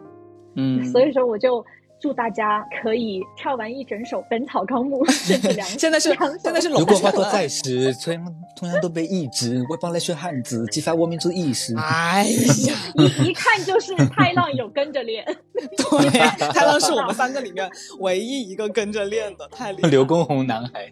[0.55, 1.65] 嗯， 所以说我就。
[2.01, 5.05] 祝大家可以跳完一整首《本草纲目》，
[5.77, 9.61] 现在是现在是如果话说在时，同样同样都被抑制。
[9.69, 11.75] 我帮来学汉字，激发我民族意识。
[11.77, 12.25] 哎
[12.67, 15.25] 呀， 一一看就是太浪有跟着练。
[15.53, 16.09] 对，
[16.53, 17.69] 太浪是我们三个里面
[17.99, 19.89] 唯一一个跟着练的，太厉害。
[19.89, 20.91] 刘畊宏男孩。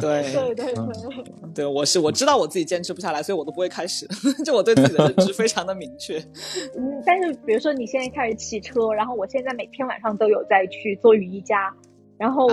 [0.00, 4.06] 对对对对，对我是我知道我自己坚持不下来，所以我都不会开始。
[4.44, 6.18] 就我对自己的认知非常的明确。
[6.76, 11.72] 嗯，但是比如说你现在开始骑车，然后我现在每天晚上都有在去做瑜伽，
[12.18, 12.48] 然后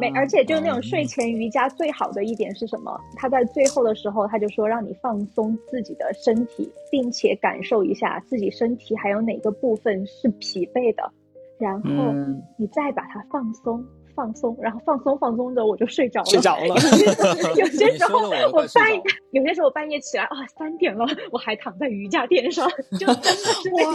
[0.00, 3.00] 每而且就是那种睡前瑜伽最好的一点是什么？
[3.16, 11.10] 他在最后的时候他就说让你放松自己的身体，并且感受一下自己身体还有哪个部分是疲惫的。
[11.58, 13.84] 然后嗯你再把它放松。
[14.14, 16.26] 放松，然后放松放松着我就睡着了。
[16.26, 16.74] 睡着了
[17.56, 19.02] 有些时候我半快睡着了
[19.32, 23.92] 有些时候我半夜起来啊，三点了，我还躺在瑜伽垫上，就真的是那种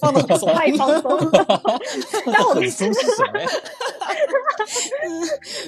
[0.00, 1.30] 放松，太放松了。
[2.32, 3.48] 但我很松是什么呀？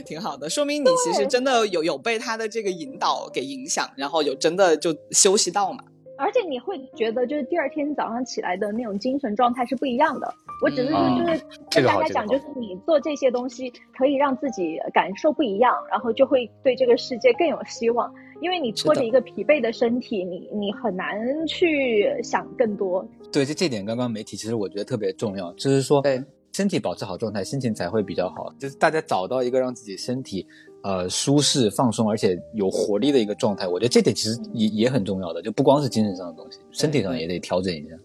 [0.06, 5.84] 挺好的，说明你其实真的有有被他的这个引导给影响，然后有真的就休息到嘛。
[6.16, 10.32] 而且你会觉得，就是第二天早上起来的那种精神状态是不一样的。
[10.62, 10.94] 我只是就
[11.34, 18.12] 是跟大家讲，就是你做这些东西可以让自己感受不一样，然后就会对这个世界更有希望。
[18.40, 23.06] 因为你拖着一个疲惫的身体，你你很难去想更多。
[23.32, 28.52] 对，这这点刚刚媒体其实我觉得特别重要，就是说对身体保持好状态，心情才会比较好。
[28.58, 30.46] 就是大家找到一个让自己身体
[30.82, 37.96] 呃舒适、放松，而且有活力的一个状态，我觉得这点其实也也很重要的，就不光是精神上的东西，身体上也得调整一下。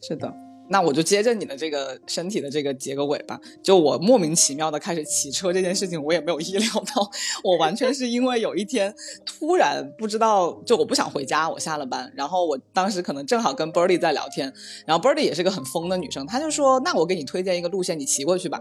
[0.00, 0.32] 是的，
[0.72, 3.38] 那我就接着你的这个身体的这个结个尾吧。
[3.62, 7.08] 就我莫名其妙的开始骑车这件事情，我也没有意料到，
[7.44, 8.92] 我完全是因为有一天
[9.26, 14.50] 突然不知道，就我不想回家，我下了班，然后我当时可能正好跟 b i r d e 在聊天，
[14.86, 18.58] 然后 b i r d e 也是个很疯的女生，她就说：“那我给你推荐一个路线，你骑过去吧。”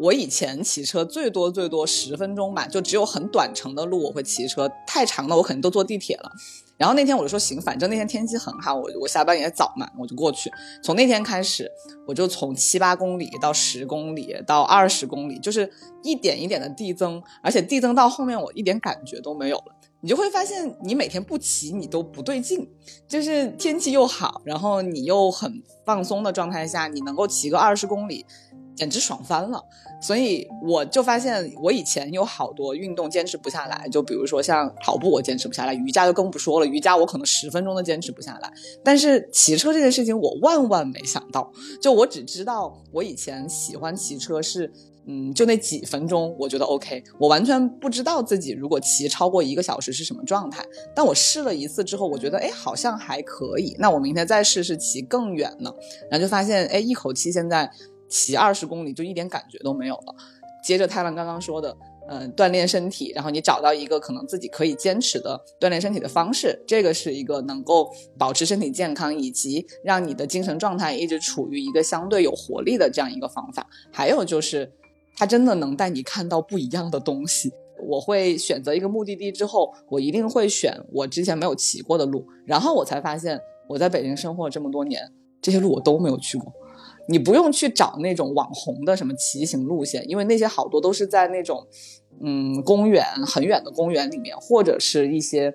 [0.00, 6.32] 我以前骑车最多最多十分钟吧，就只有很短程的路我会骑车，太长的我肯定都坐地铁了。
[6.76, 10.50] 然后那天我就说行，反正那天天气很好，我我下班也早嘛，我就过去。
[10.82, 11.70] 从那天开始，
[12.06, 15.70] 我就从七八公里到十公里到二十公里，就是
[16.02, 19.74] 一点一点的递增，而且递增到后面我一点感觉都没有了。
[20.00, 22.68] 你就会发现，你每天不骑你都不对劲，
[23.08, 28.26] 就是天气又好，然后你又很放松的状态下，你能够骑个二十公里，
[28.76, 29.62] 简直爽翻了。
[30.00, 38.52] 所以我就发现，我以前有好多运动坚持不下来，就比如说像跑步，我坚持不下来；瑜伽就更不说了，瑜伽我可能十分钟都坚持不下来。
[38.84, 41.50] 但是骑车这件事情，我万万没想到，
[41.80, 44.72] 就我只知道我以前喜欢骑车是。
[45.06, 47.04] 嗯，就那几分钟，我觉得 OK。
[47.18, 50.64] 我完全不知道自己如果骑超过一个小时是什么状态。
[50.96, 53.76] 但我试了一次之后，我觉得哎，好像还可以。
[53.78, 55.70] 那我明天再试试骑更远呢，
[56.10, 57.70] 然后就发现哎，一口气现在
[58.08, 60.14] 骑二十公里就一点感觉都没有了。
[60.62, 61.76] 接着泰兰刚刚说的，
[62.08, 73.66] 嗯、锻炼身体，然后你找到一个可能自己可以坚持的锻炼身体的方式，这个是一个能够保持身体健康以及让你的精神状态一直处于一个相对有活力的这样一个方法。
[73.92, 74.72] 还有就是，
[75.16, 77.52] 它真的能带你看到不一样的东西。
[77.86, 83.38] 我会选择一个目的地之后，我一定会选我之前没有骑过的路，然后我才发现
[83.68, 85.02] 我在北京生活了这么多年，
[85.42, 86.50] 这些路我都没有去过。
[87.08, 91.66] 你不用去找那种网红的什么骑行路线，因为那些好多都是在那种
[92.22, 95.54] 嗯公园很远的公园里面，或者是一些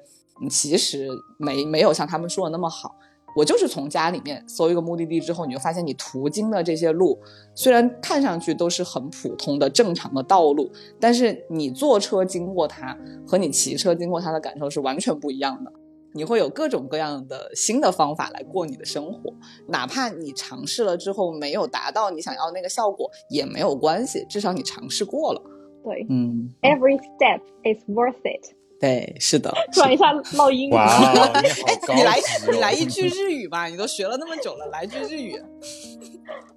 [0.49, 2.95] 其实没没有像他们说的那么好。
[3.35, 7.19] 我就是从家里面搜一个目的地之后，你就发现你途经的这些路，
[7.53, 12.97] 虽然看上去都是很普通的正常的道路，但是你坐车经过它
[13.27, 15.71] 和你骑车经过它的感受是完全不一样的。
[16.13, 19.33] 你会有各种各样的新的方法来过你的生活，
[19.67, 25.41] 哪怕你尝试了之后没有达到你想要的那个效果也没有关系，至少你尝试过了。
[25.83, 28.53] 对嗯，，every step is worth it。
[28.81, 29.53] 对，是的。
[29.73, 30.87] 突然一下唠英语，哇，
[31.95, 32.17] 你来
[32.51, 35.35] 你来一句日语吧，你都学了那么久了，来句日语。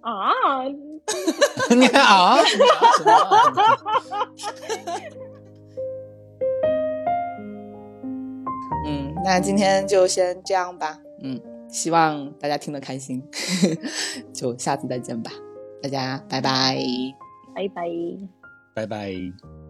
[0.01, 0.33] 啊，
[1.77, 2.39] 你看啊？
[8.87, 10.99] 嗯，那今天就先这样吧。
[11.23, 13.23] 嗯，希望大家听得开心，
[14.33, 15.31] 就下次再见吧。
[15.83, 16.77] 大家拜拜。
[17.55, 17.85] 拜拜。
[18.75, 19.62] 拜拜。